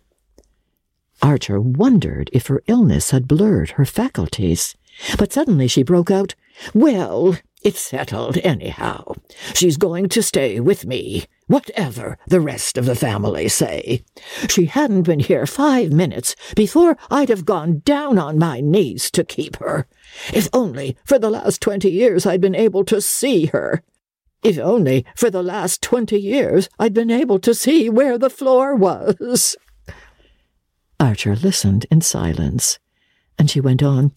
Archer 1.22 1.60
wondered 1.60 2.30
if 2.32 2.46
her 2.48 2.62
illness 2.66 3.10
had 3.10 3.26
blurred 3.26 3.70
her 3.70 3.84
faculties, 3.84 4.76
but 5.16 5.32
suddenly 5.32 5.66
she 5.66 5.82
broke 5.82 6.10
out, 6.10 6.34
Well, 6.74 7.36
it's 7.62 7.80
settled 7.80 8.38
anyhow. 8.38 9.14
She's 9.54 9.76
going 9.76 10.08
to 10.10 10.22
stay 10.22 10.60
with 10.60 10.86
me 10.86 11.26
whatever 11.48 12.16
the 12.28 12.40
rest 12.40 12.78
of 12.78 12.86
the 12.86 12.94
family 12.94 13.48
say. 13.48 14.04
She 14.48 14.66
hadn't 14.66 15.02
been 15.02 15.18
here 15.18 15.46
five 15.46 15.90
minutes 15.92 16.36
before 16.54 16.96
I'd 17.10 17.28
have 17.30 17.44
gone 17.44 17.82
down 17.84 18.18
on 18.18 18.38
my 18.38 18.60
knees 18.60 19.10
to 19.10 19.24
keep 19.24 19.56
her. 19.56 19.88
If 20.32 20.48
only 20.52 20.96
for 21.04 21.18
the 21.18 21.30
last 21.30 21.60
twenty 21.60 21.90
years 21.90 22.24
I'd 22.24 22.40
been 22.40 22.54
able 22.54 22.84
to 22.84 23.00
see 23.00 23.46
her. 23.46 23.82
If 24.44 24.58
only 24.58 25.04
for 25.16 25.30
the 25.30 25.42
last 25.42 25.82
twenty 25.82 26.20
years 26.20 26.68
I'd 26.78 26.94
been 26.94 27.10
able 27.10 27.40
to 27.40 27.54
see 27.54 27.90
where 27.90 28.16
the 28.18 28.30
floor 28.30 28.76
was. 28.76 29.56
Archer 31.00 31.34
listened 31.34 31.86
in 31.90 32.00
silence, 32.00 32.78
and 33.38 33.50
she 33.50 33.60
went 33.60 33.82
on. 33.82 34.12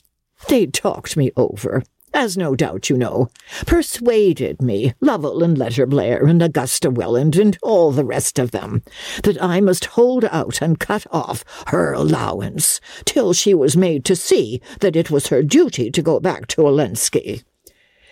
They 0.48 0.66
talked 0.66 1.16
me 1.16 1.32
over 1.36 1.84
as 2.14 2.38
no 2.38 2.56
doubt 2.56 2.90
you 2.90 2.98
know, 2.98 3.30
persuaded 3.66 4.62
me, 4.62 4.94
Lovell 5.00 5.44
and 5.44 5.58
Letterblair 5.58 6.28
and 6.28 6.42
Augusta 6.42 6.90
Welland 6.90 7.36
and 7.38 7.58
all 7.62 7.92
the 7.92 8.06
rest 8.06 8.40
of 8.40 8.52
them, 8.52 8.84
that 9.24 9.42
I 9.42 9.62
must 9.62 9.86
hold 9.86 10.26
out 10.26 10.62
and 10.62 10.80
cut 10.80 11.06
off 11.12 11.44
her 11.68 11.94
allowance 11.94 12.82
till 13.06 13.34
she 13.34 13.54
was 13.54 13.78
made 13.78 14.06
to 14.06 14.16
see 14.16 14.62
that 14.80 14.96
it 14.96 15.10
was 15.10 15.28
her 15.28 15.42
duty 15.44 15.92
to 15.92 16.02
go 16.02 16.20
back 16.20 16.48
to 16.48 16.62
Olenski. 16.62 17.44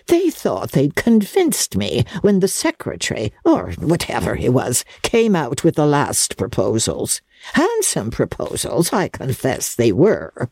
They 0.08 0.32
thought 0.32 0.72
they'd 0.72 0.96
convinced 0.96 1.78
me 1.78 2.04
when 2.22 2.40
the 2.40 2.48
secretary, 2.48 3.32
or 3.46 3.74
whatever 3.74 4.36
he 4.36 4.50
was, 4.50 4.84
came 5.04 5.36
out 5.36 5.64
with 5.64 5.76
the 5.76 5.86
last 5.86 6.36
proposals. 6.36 7.22
Handsome 7.54 8.12
proposals, 8.12 8.92
I 8.94 9.08
confess 9.08 9.74
they 9.74 9.92
were. 9.92 10.50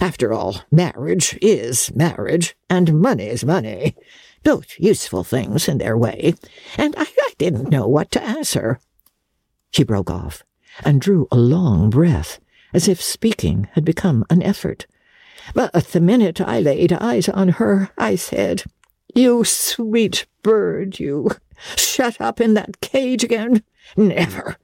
After 0.00 0.32
all, 0.32 0.62
marriage 0.70 1.38
is 1.40 1.94
marriage, 1.94 2.56
and 2.68 3.00
money's 3.00 3.44
money. 3.44 3.96
Both 4.42 4.78
useful 4.78 5.24
things 5.24 5.68
in 5.68 5.78
their 5.78 5.96
way, 5.96 6.34
and 6.76 6.94
I, 6.96 7.02
I 7.02 7.32
didn't 7.38 7.70
know 7.70 7.88
what 7.88 8.10
to 8.12 8.22
answer. 8.22 8.78
She 9.70 9.82
broke 9.82 10.10
off 10.10 10.44
and 10.84 11.00
drew 11.00 11.26
a 11.32 11.36
long 11.36 11.90
breath, 11.90 12.38
as 12.72 12.86
if 12.86 13.02
speaking 13.02 13.68
had 13.72 13.84
become 13.84 14.24
an 14.30 14.42
effort. 14.42 14.86
But 15.54 15.72
the 15.72 16.00
minute 16.00 16.40
I 16.40 16.60
laid 16.60 16.92
eyes 16.92 17.28
on 17.28 17.48
her, 17.50 17.90
I 17.98 18.16
said, 18.16 18.64
You 19.14 19.44
sweet 19.44 20.26
bird, 20.42 21.00
you, 21.00 21.30
shut 21.76 22.20
up 22.20 22.40
in 22.40 22.54
that 22.54 22.80
cage 22.80 23.24
again? 23.24 23.62
Never. 23.96 24.56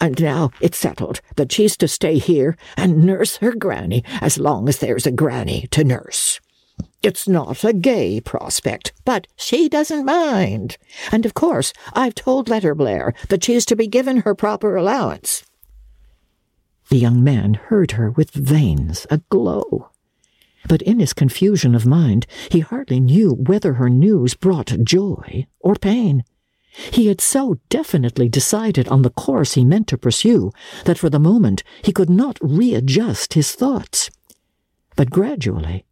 And 0.00 0.20
now 0.20 0.50
it's 0.60 0.78
settled 0.78 1.20
that 1.36 1.52
she's 1.52 1.76
to 1.78 1.88
stay 1.88 2.18
here 2.18 2.56
and 2.76 3.04
nurse 3.04 3.36
her 3.36 3.54
granny 3.54 4.04
as 4.20 4.38
long 4.38 4.68
as 4.68 4.78
there's 4.78 5.06
a 5.06 5.12
granny 5.12 5.66
to 5.70 5.84
nurse. 5.84 6.40
It's 7.02 7.28
not 7.28 7.64
a 7.64 7.72
gay 7.72 8.20
prospect, 8.20 8.92
but 9.04 9.26
she 9.36 9.68
doesn't 9.68 10.04
mind. 10.04 10.78
And 11.10 11.26
of 11.26 11.34
course, 11.34 11.72
I've 11.92 12.14
told 12.14 12.48
Letterblair 12.48 13.12
that 13.28 13.44
she's 13.44 13.64
to 13.66 13.76
be 13.76 13.88
given 13.88 14.18
her 14.18 14.34
proper 14.34 14.76
allowance. 14.76 15.44
The 16.88 16.98
young 16.98 17.24
man 17.24 17.54
heard 17.54 17.92
her 17.92 18.10
with 18.10 18.30
veins 18.30 19.06
aglow. 19.10 19.90
But 20.68 20.82
in 20.82 21.00
his 21.00 21.12
confusion 21.12 21.74
of 21.74 21.86
mind, 21.86 22.26
he 22.50 22.60
hardly 22.60 23.00
knew 23.00 23.32
whether 23.32 23.74
her 23.74 23.90
news 23.90 24.34
brought 24.34 24.84
joy 24.84 25.46
or 25.58 25.74
pain. 25.74 26.22
He 26.72 27.06
had 27.06 27.20
so 27.20 27.58
definitely 27.68 28.28
decided 28.28 28.88
on 28.88 29.02
the 29.02 29.10
course 29.10 29.54
he 29.54 29.64
meant 29.64 29.88
to 29.88 29.98
pursue 29.98 30.52
that 30.84 30.98
for 30.98 31.10
the 31.10 31.18
moment 31.18 31.62
he 31.82 31.92
could 31.92 32.10
not 32.10 32.38
readjust 32.40 33.34
his 33.34 33.52
thoughts. 33.52 34.10
But 34.96 35.10
gradually 35.10 35.84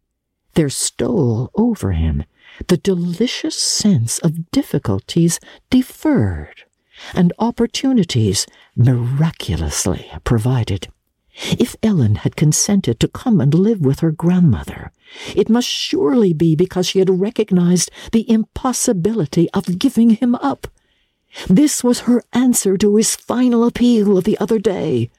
there 0.53 0.69
stole 0.69 1.51
over 1.55 1.91
him 1.91 2.23
the 2.67 2.77
delicious 2.77 3.55
sense 3.55 4.19
of 4.19 4.51
difficulties 4.51 5.39
deferred 5.69 6.63
and 7.13 7.33
opportunities 7.39 8.45
miraculously 8.75 10.11
provided. 10.23 10.87
If 11.33 11.75
Ellen 11.81 12.15
had 12.15 12.35
consented 12.35 12.99
to 12.99 13.07
come 13.07 13.39
and 13.39 13.53
live 13.53 13.81
with 13.81 13.99
her 13.99 14.11
grandmother, 14.11 14.91
it 15.35 15.49
must 15.49 15.67
surely 15.67 16.33
be 16.33 16.55
because 16.55 16.87
she 16.87 16.99
had 16.99 17.21
recognized 17.21 17.89
the 18.11 18.29
impossibility 18.29 19.49
of 19.51 19.79
giving 19.79 20.11
him 20.11 20.35
up. 20.35 20.67
This 21.47 21.83
was 21.83 22.01
her 22.01 22.23
answer 22.33 22.77
to 22.77 22.95
his 22.97 23.15
final 23.15 23.63
appeal 23.63 24.17
of 24.17 24.25
the 24.25 24.37
other 24.39 24.59
day. 24.59 25.09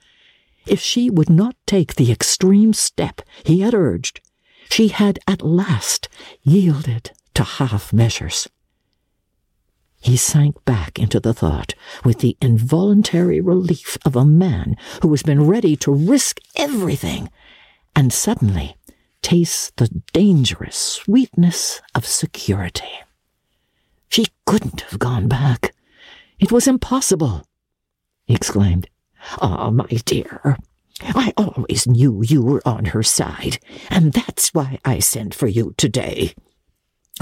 If 0.67 0.81
she 0.81 1.11
would 1.11 1.31
not 1.31 1.57
take 1.67 1.95
the 1.95 2.13
extreme 2.13 2.73
step 2.73 3.23
he 3.45 3.61
had 3.61 3.75
urged, 3.75 4.21
she 4.71 4.89
had 4.89 5.19
at 5.27 5.43
last 5.43 6.09
yielded 6.43 7.13
to 7.35 7.43
half 7.43 7.93
measures. 7.93 8.49
He 10.03 10.17
sank 10.17 10.65
back 10.65 10.99
into 10.99 11.21
the 11.21 11.33
thought 11.33 11.75
with 12.05 12.19
the 12.19 12.37
involuntary 12.43 13.41
relief 13.41 13.97
of 14.05 14.17
a 14.17 14.25
man 14.25 14.77
who 15.01 15.11
has 15.13 15.23
been 15.23 15.47
ready 15.47 15.77
to 15.77 15.93
risk 15.95 16.41
everything 16.57 17.31
and 17.95 18.13
suddenly 18.13 18.77
tastes 19.23 19.71
the 19.77 20.03
dangerous 20.13 20.77
sweetness 20.77 21.81
of 21.95 22.05
security. 22.05 22.91
She 24.09 24.27
couldn't 24.45 24.81
have 24.83 24.99
gone 24.99 25.29
back. 25.29 25.73
It 26.41 26.51
was 26.51 26.67
impossible, 26.67 27.47
he 28.25 28.35
exclaimed. 28.35 28.89
Ah, 29.41 29.69
oh, 29.69 29.71
my 29.71 29.87
dear, 30.05 30.59
I 31.01 31.33
always 31.37 31.87
knew 31.87 32.23
you 32.27 32.43
were 32.43 32.63
on 32.67 32.87
her 32.87 33.05
side, 33.05 33.61
and 33.89 34.13
that's 34.13 34.53
why 34.53 34.81
I 34.85 34.99
sent 34.99 35.33
for 35.33 35.47
you 35.47 35.75
today. 35.77 36.35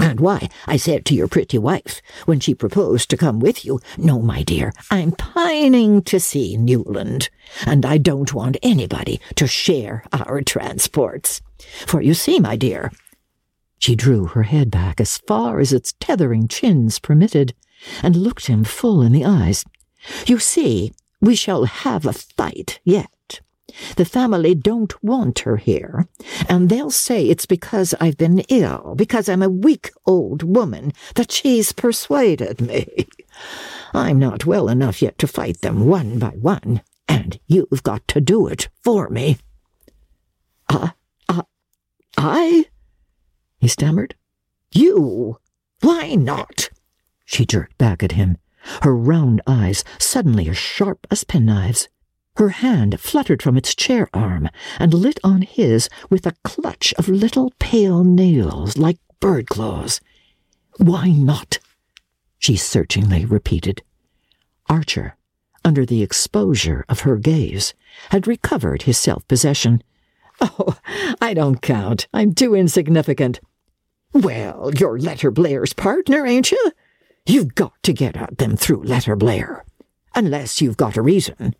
And 0.01 0.19
why 0.19 0.49
I 0.65 0.77
said 0.77 1.05
to 1.05 1.15
your 1.15 1.27
pretty 1.27 1.59
wife 1.59 2.01
when 2.25 2.39
she 2.39 2.55
proposed 2.55 3.09
to 3.09 3.17
come 3.17 3.39
with 3.39 3.63
you, 3.63 3.79
No, 3.97 4.19
my 4.19 4.41
dear, 4.41 4.73
I'm 4.89 5.11
pining 5.11 6.01
to 6.03 6.19
see 6.19 6.57
Newland, 6.57 7.29
and 7.67 7.85
I 7.85 7.97
don't 7.97 8.33
want 8.33 8.57
anybody 8.63 9.21
to 9.35 9.45
share 9.45 10.03
our 10.11 10.41
transports. 10.41 11.41
For 11.85 12.01
you 12.01 12.15
see, 12.15 12.39
my 12.39 12.55
dear, 12.55 12.91
she 13.77 13.95
drew 13.95 14.25
her 14.25 14.43
head 14.43 14.71
back 14.71 14.99
as 14.99 15.19
far 15.19 15.59
as 15.59 15.71
its 15.71 15.93
tethering 15.99 16.47
chins 16.47 16.97
permitted, 16.97 17.53
and 18.01 18.15
looked 18.15 18.47
him 18.47 18.63
full 18.63 19.01
in 19.01 19.11
the 19.11 19.25
eyes. 19.25 19.63
You 20.25 20.39
see, 20.39 20.93
we 21.19 21.35
shall 21.35 21.65
have 21.65 22.05
a 22.05 22.13
fight 22.13 22.79
yet. 22.83 23.09
The 23.95 24.05
family 24.05 24.55
don't 24.55 25.01
want 25.03 25.39
her 25.39 25.57
here, 25.57 26.07
and 26.49 26.69
they'll 26.69 26.91
say 26.91 27.25
it's 27.25 27.45
because 27.45 27.93
I've 27.99 28.17
been 28.17 28.39
ill, 28.49 28.95
because 28.95 29.29
I'm 29.29 29.43
a 29.43 29.49
weak 29.49 29.91
old 30.05 30.43
woman, 30.43 30.93
that 31.15 31.31
she's 31.31 31.71
persuaded 31.71 32.61
me. 32.61 33.07
I'm 33.93 34.19
not 34.19 34.45
well 34.45 34.69
enough 34.69 35.01
yet 35.01 35.17
to 35.19 35.27
fight 35.27 35.61
them 35.61 35.85
one 35.85 36.19
by 36.19 36.29
one, 36.29 36.81
and 37.07 37.39
you've 37.47 37.83
got 37.83 38.07
to 38.09 38.21
do 38.21 38.47
it 38.47 38.69
for 38.83 39.09
me. 39.09 39.37
Uh, 40.69 40.89
uh, 41.27 41.43
I? 42.17 42.65
he 43.59 43.67
stammered. 43.67 44.15
You? 44.73 45.39
Why 45.81 46.15
not? 46.15 46.69
She 47.25 47.45
jerked 47.45 47.77
back 47.77 48.03
at 48.03 48.13
him, 48.13 48.37
her 48.83 48.95
round 48.95 49.41
eyes 49.47 49.83
suddenly 49.97 50.47
as 50.47 50.57
sharp 50.57 51.05
as 51.11 51.23
penknives. 51.23 51.87
Her 52.37 52.49
hand 52.49 52.99
fluttered 52.99 53.43
from 53.43 53.57
its 53.57 53.75
chair 53.75 54.09
arm 54.13 54.49
and 54.79 54.93
lit 54.93 55.19
on 55.23 55.41
his 55.41 55.89
with 56.09 56.25
a 56.25 56.35
clutch 56.43 56.93
of 56.97 57.09
little 57.09 57.53
pale 57.59 58.03
nails 58.03 58.77
like 58.77 58.97
bird 59.19 59.47
claws. 59.47 59.99
Why 60.77 61.09
not? 61.09 61.59
she 62.39 62.55
searchingly 62.55 63.25
repeated. 63.25 63.83
Archer, 64.69 65.15
under 65.63 65.85
the 65.85 66.01
exposure 66.01 66.85
of 66.89 67.01
her 67.01 67.17
gaze, 67.17 67.73
had 68.09 68.25
recovered 68.27 68.83
his 68.83 68.97
self 68.97 69.27
possession. 69.27 69.83
Oh, 70.39 70.75
I 71.21 71.35
don't 71.35 71.61
count. 71.61 72.07
I'm 72.13 72.33
too 72.33 72.55
insignificant. 72.55 73.39
Well, 74.13 74.71
you're 74.75 74.97
Letterblair's 74.97 75.73
partner, 75.73 76.25
ain't 76.25 76.51
you? 76.51 76.71
You've 77.27 77.53
got 77.53 77.73
to 77.83 77.93
get 77.93 78.17
at 78.17 78.39
them 78.39 78.57
through 78.57 78.83
Letterblair. 78.83 79.61
Unless 80.15 80.59
you've 80.59 80.77
got 80.77 80.97
a 80.97 81.01
reason 81.03 81.55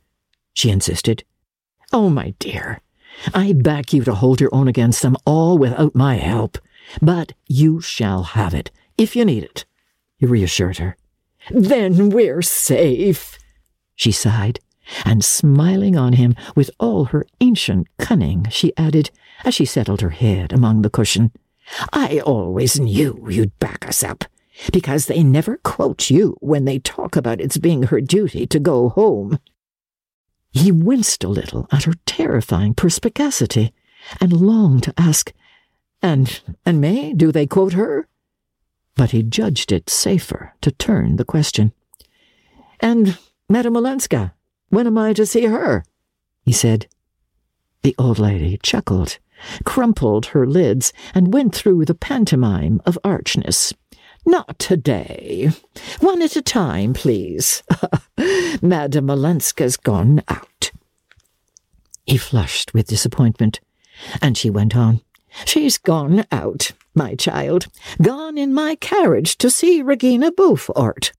she 0.54 0.70
insisted. 0.70 1.24
Oh, 1.94 2.10
my 2.10 2.34
dear, 2.40 2.82
I 3.34 3.54
back 3.54 3.94
you 3.94 4.04
to 4.04 4.16
hold 4.16 4.40
your 4.40 4.54
own 4.54 4.68
against 4.68 5.02
them 5.02 5.18
all 5.26 5.58
without 5.58 5.96
my 5.96 6.16
help. 6.16 6.58
But 7.02 7.34
you 7.48 7.82
shall 7.82 8.24
have 8.24 8.54
it, 8.54 8.72
if 8.98 9.16
you 9.16 9.26
need 9.26 9.44
it, 9.44 9.66
he 10.18 10.26
reassured 10.26 10.78
her. 10.78 10.98
Then 11.50 12.10
we're 12.10 12.42
safe, 12.42 13.38
she 13.96 14.12
sighed, 14.12 14.60
and 15.06 15.24
smiling 15.24 15.96
on 15.98 16.14
him 16.14 16.36
with 16.56 16.70
all 16.80 17.06
her 17.06 17.26
ancient 17.40 17.88
cunning, 17.98 18.48
she 18.50 18.76
added, 18.78 19.12
as 19.46 19.56
she 19.56 19.66
settled 19.66 20.02
her 20.02 20.10
head 20.10 20.52
among 20.52 20.82
the 20.82 20.90
cushion, 20.90 21.32
I 21.94 22.20
always 22.20 22.80
knew 22.80 23.26
you'd 23.30 23.58
back 23.60 23.88
us 23.88 24.04
up, 24.04 24.26
because 24.74 25.06
they 25.06 25.24
never 25.24 25.58
quote 25.58 26.10
you 26.10 26.36
when 26.42 26.66
they 26.66 26.80
talk 26.80 27.16
about 27.16 27.42
its 27.42 27.58
being 27.58 27.84
her 27.84 28.02
duty 28.02 28.46
to 28.48 28.60
go 28.60 28.90
home. 28.90 29.40
He 30.52 30.72
winced 30.72 31.24
a 31.24 31.30
little 31.30 31.68
at 31.72 31.84
her 31.84 31.94
terrifying 32.06 32.74
perspicacity, 32.74 33.74
and 34.20 34.34
longed 34.34 34.84
to 34.84 34.94
ask, 34.98 35.32
And, 36.02 36.42
and 36.66 36.82
May, 36.82 37.14
do 37.14 37.32
they 37.32 37.48
quote 37.48 37.74
her? 37.74 38.08
But 38.96 39.12
he 39.12 39.24
judged 39.24 39.72
it 39.72 39.90
safer 39.90 40.54
to 40.62 40.72
turn 40.72 41.16
the 41.16 41.26
question. 41.26 41.72
And 42.80 43.18
Madame 43.50 43.78
Olenska, 43.78 44.34
when 44.70 44.88
am 44.88 44.98
I 44.98 45.14
to 45.14 45.26
see 45.26 45.46
her? 45.46 45.86
he 46.44 46.52
said. 46.52 46.88
The 47.84 47.96
old 47.98 48.20
lady 48.20 48.60
chuckled, 48.62 49.20
crumpled 49.64 50.28
her 50.28 50.46
lids, 50.46 50.92
and 51.14 51.34
went 51.34 51.56
through 51.56 51.86
the 51.86 51.96
pantomime 51.96 52.82
of 52.86 52.98
archness. 53.04 53.74
Not 54.26 54.60
today. 54.60 55.50
One 56.00 56.22
at 56.22 56.36
a 56.36 56.42
time, 56.42 56.94
please. 56.94 57.64
Madame 58.62 59.08
Olenska's 59.08 59.78
gone 59.78 60.22
out. 60.28 60.72
He 62.06 62.18
flushed 62.18 62.74
with 62.74 62.88
disappointment, 62.88 63.60
and 64.22 64.38
she 64.38 64.50
went 64.50 64.76
on. 64.76 65.02
She's 65.46 65.78
gone 65.78 66.26
out, 66.32 66.72
my 66.94 67.16
child. 67.16 67.68
Gone 68.02 68.38
in 68.38 68.54
my 68.54 68.76
carriage 68.76 69.38
to 69.38 69.50
see 69.50 69.82
Regina 69.82 70.32
Beaufort. 70.32 71.14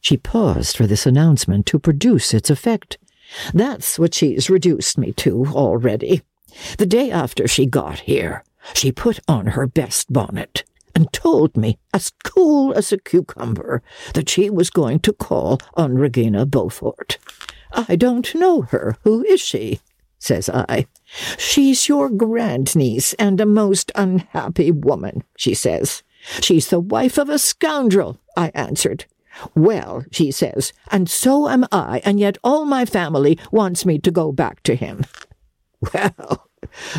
She 0.00 0.16
paused 0.16 0.76
for 0.76 0.86
this 0.86 1.06
announcement 1.06 1.66
to 1.66 1.78
produce 1.78 2.32
its 2.32 2.50
effect. 2.50 2.98
That's 3.52 3.98
what 3.98 4.14
she's 4.14 4.50
reduced 4.50 4.98
me 4.98 5.12
to 5.14 5.46
already. 5.46 6.22
The 6.78 6.86
day 6.86 7.10
after 7.10 7.46
she 7.46 7.66
got 7.66 8.00
here, 8.00 8.44
she 8.72 8.92
put 8.92 9.20
on 9.28 9.48
her 9.48 9.66
best 9.66 10.12
bonnet 10.12 10.64
and 10.96 11.12
told 11.12 11.58
me, 11.58 11.78
as 11.92 12.10
cool 12.24 12.72
as 12.72 12.90
a 12.90 12.96
cucumber, 12.96 13.82
that 14.14 14.30
she 14.30 14.48
was 14.48 14.70
going 14.70 14.98
to 14.98 15.12
call 15.12 15.60
on 15.74 15.94
Regina 15.94 16.46
Beaufort. 16.46 17.18
I 17.70 17.96
don't 17.96 18.34
know 18.34 18.62
her. 18.62 18.96
Who 19.04 19.22
is 19.24 19.42
she? 19.42 19.80
says 20.18 20.48
I. 20.48 20.86
She's 21.36 21.86
your 21.86 22.08
grandniece 22.08 23.12
and 23.18 23.38
a 23.42 23.44
most 23.44 23.92
unhappy 23.94 24.70
woman, 24.70 25.22
she 25.36 25.52
says. 25.52 26.02
She's 26.40 26.68
the 26.68 26.80
wife 26.80 27.18
of 27.18 27.28
a 27.28 27.38
scoundrel, 27.38 28.18
I 28.34 28.50
answered. 28.54 29.04
Well, 29.54 30.02
she 30.10 30.30
says, 30.30 30.72
and 30.90 31.10
so 31.10 31.46
am 31.50 31.66
I, 31.70 32.00
and 32.06 32.18
yet 32.18 32.38
all 32.42 32.64
my 32.64 32.86
family 32.86 33.38
wants 33.52 33.84
me 33.84 33.98
to 33.98 34.10
go 34.10 34.32
back 34.32 34.62
to 34.62 34.74
him. 34.74 35.04
Well, 35.92 36.48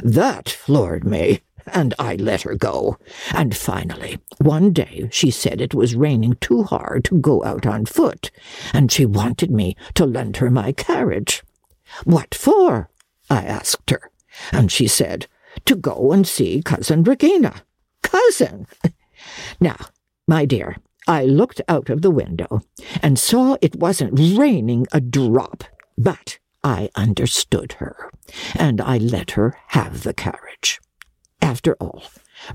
that 0.03 0.49
floored 0.49 1.03
me. 1.03 1.41
And 1.73 1.93
I 1.99 2.15
let 2.15 2.41
her 2.43 2.55
go. 2.55 2.97
And 3.33 3.55
finally, 3.55 4.19
one 4.39 4.71
day 4.73 5.07
she 5.11 5.31
said 5.31 5.61
it 5.61 5.73
was 5.73 5.95
raining 5.95 6.37
too 6.41 6.63
hard 6.63 7.03
to 7.05 7.19
go 7.19 7.43
out 7.43 7.65
on 7.65 7.85
foot, 7.85 8.31
and 8.73 8.91
she 8.91 9.05
wanted 9.05 9.51
me 9.51 9.75
to 9.95 10.05
lend 10.05 10.37
her 10.37 10.49
my 10.49 10.71
carriage. 10.71 11.43
What 12.03 12.35
for? 12.35 12.89
I 13.29 13.43
asked 13.43 13.89
her, 13.89 14.11
and 14.51 14.71
she 14.71 14.87
said, 14.87 15.27
to 15.65 15.75
go 15.75 16.11
and 16.11 16.27
see 16.27 16.61
Cousin 16.61 17.03
Regina. 17.03 17.63
Cousin! 18.03 18.67
now, 19.59 19.77
my 20.27 20.45
dear, 20.45 20.77
I 21.07 21.23
looked 21.25 21.61
out 21.67 21.89
of 21.89 22.01
the 22.01 22.11
window 22.11 22.61
and 23.01 23.17
saw 23.17 23.57
it 23.61 23.77
wasn't 23.77 24.19
raining 24.37 24.87
a 24.91 25.01
drop, 25.01 25.63
but 25.97 26.39
I 26.63 26.89
understood 26.95 27.73
her, 27.73 28.11
and 28.55 28.81
I 28.81 28.97
let 28.97 29.31
her 29.31 29.57
have 29.67 30.03
the 30.03 30.13
carriage. 30.13 30.79
After 31.41 31.75
all, 31.75 32.03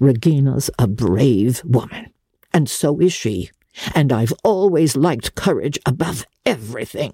Regina's 0.00 0.70
a 0.78 0.86
brave 0.86 1.62
woman, 1.64 2.12
and 2.52 2.68
so 2.68 3.00
is 3.00 3.12
she, 3.12 3.50
and 3.94 4.12
I've 4.12 4.32
always 4.44 4.96
liked 4.96 5.34
courage 5.34 5.78
above 5.86 6.26
everything. 6.44 7.12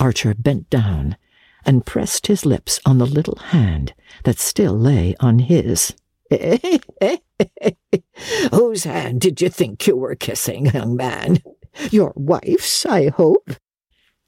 Archer 0.00 0.34
bent 0.34 0.70
down 0.70 1.16
and 1.64 1.84
pressed 1.86 2.28
his 2.28 2.46
lips 2.46 2.80
on 2.86 2.98
the 2.98 3.06
little 3.06 3.36
hand 3.36 3.94
that 4.24 4.38
still 4.38 4.78
lay 4.78 5.14
on 5.20 5.40
his. 5.40 5.94
Whose 8.52 8.84
hand 8.84 9.20
did 9.20 9.40
you 9.40 9.48
think 9.48 9.86
you 9.86 9.96
were 9.96 10.14
kissing, 10.14 10.66
young 10.66 10.94
man? 10.96 11.42
Your 11.90 12.12
wife's, 12.16 12.84
I 12.86 13.08
hope. 13.08 13.50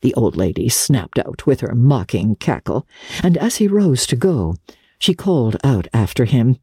The 0.01 0.15
old 0.15 0.37
lady 0.37 0.69
snapped 0.69 1.19
out 1.19 1.47
with 1.47 1.61
her 1.61 1.75
mocking 1.75 2.37
cackle, 2.37 2.87
and 3.23 3.37
as 3.37 3.57
he 3.57 3.69
rose 3.69 4.07
to 4.07 4.17
go, 4.17 4.57
she 5.01 5.15
called 5.15 5.57
out 5.65 5.89
after 5.93 6.27
him, 6.27 6.59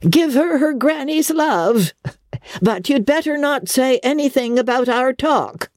Give 0.00 0.34
her 0.34 0.58
her 0.58 0.72
granny's 0.72 1.30
love, 1.30 1.92
but 2.60 2.88
you'd 2.88 3.06
better 3.06 3.38
not 3.38 3.68
say 3.68 3.98
anything 4.02 4.58
about 4.58 4.88
our 4.88 5.12
talk. 5.12 5.70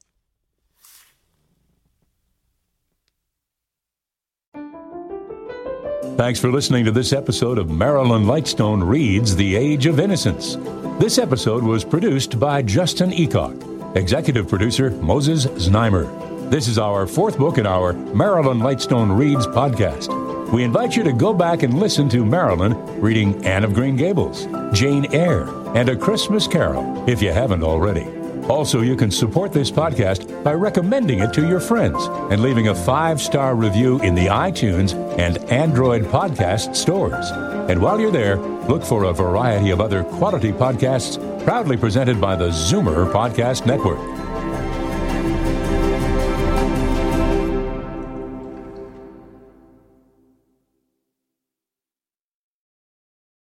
Thanks 6.17 6.39
for 6.39 6.51
listening 6.51 6.83
to 6.83 6.91
this 6.91 7.13
episode 7.13 7.57
of 7.57 7.69
Marilyn 7.69 8.25
Lightstone 8.25 8.85
Reads 8.85 9.37
The 9.37 9.55
Age 9.55 9.85
of 9.85 10.01
Innocence. 10.01 10.57
This 10.99 11.17
episode 11.17 11.63
was 11.63 11.85
produced 11.85 12.37
by 12.37 12.61
Justin 12.61 13.11
Eacock, 13.11 13.95
executive 13.95 14.49
producer 14.49 14.91
Moses 14.91 15.45
Znaimer. 15.45 16.49
This 16.49 16.67
is 16.67 16.77
our 16.77 17.07
fourth 17.07 17.37
book 17.37 17.57
in 17.57 17.65
our 17.65 17.93
Marilyn 17.93 18.59
Lightstone 18.59 19.17
Reads 19.17 19.47
podcast. 19.47 20.38
We 20.51 20.63
invite 20.63 20.95
you 20.95 21.03
to 21.03 21.13
go 21.13 21.31
back 21.31 21.61
and 21.61 21.79
listen 21.79 22.09
to 22.09 22.25
Marilyn 22.25 22.73
reading 22.99 23.45
Anne 23.45 23.63
of 23.63 23.75
Green 23.75 23.95
Gables, 23.95 24.47
Jane 24.73 25.05
Eyre, 25.13 25.47
and 25.75 25.87
A 25.89 25.95
Christmas 25.95 26.47
Carol 26.47 27.07
if 27.07 27.21
you 27.21 27.31
haven't 27.31 27.61
already. 27.61 28.07
Also, 28.47 28.81
you 28.81 28.95
can 28.95 29.11
support 29.11 29.53
this 29.53 29.69
podcast 29.69 30.43
by 30.43 30.53
recommending 30.53 31.19
it 31.19 31.33
to 31.33 31.47
your 31.47 31.59
friends 31.59 32.03
and 32.31 32.41
leaving 32.41 32.69
a 32.69 32.73
five 32.73 33.21
star 33.21 33.53
review 33.53 33.99
in 33.99 34.15
the 34.15 34.25
iTunes 34.25 34.95
and 35.19 35.37
Android 35.51 36.05
podcast 36.05 36.75
stores. 36.75 37.29
And 37.69 37.79
while 37.79 37.99
you're 37.99 38.09
there, 38.09 38.37
look 38.37 38.83
for 38.83 39.03
a 39.03 39.13
variety 39.13 39.69
of 39.69 39.79
other 39.79 40.03
quality 40.03 40.51
podcasts 40.51 41.19
proudly 41.45 41.77
presented 41.77 42.19
by 42.19 42.35
the 42.35 42.49
Zoomer 42.49 43.11
Podcast 43.13 43.67
Network. 43.67 44.18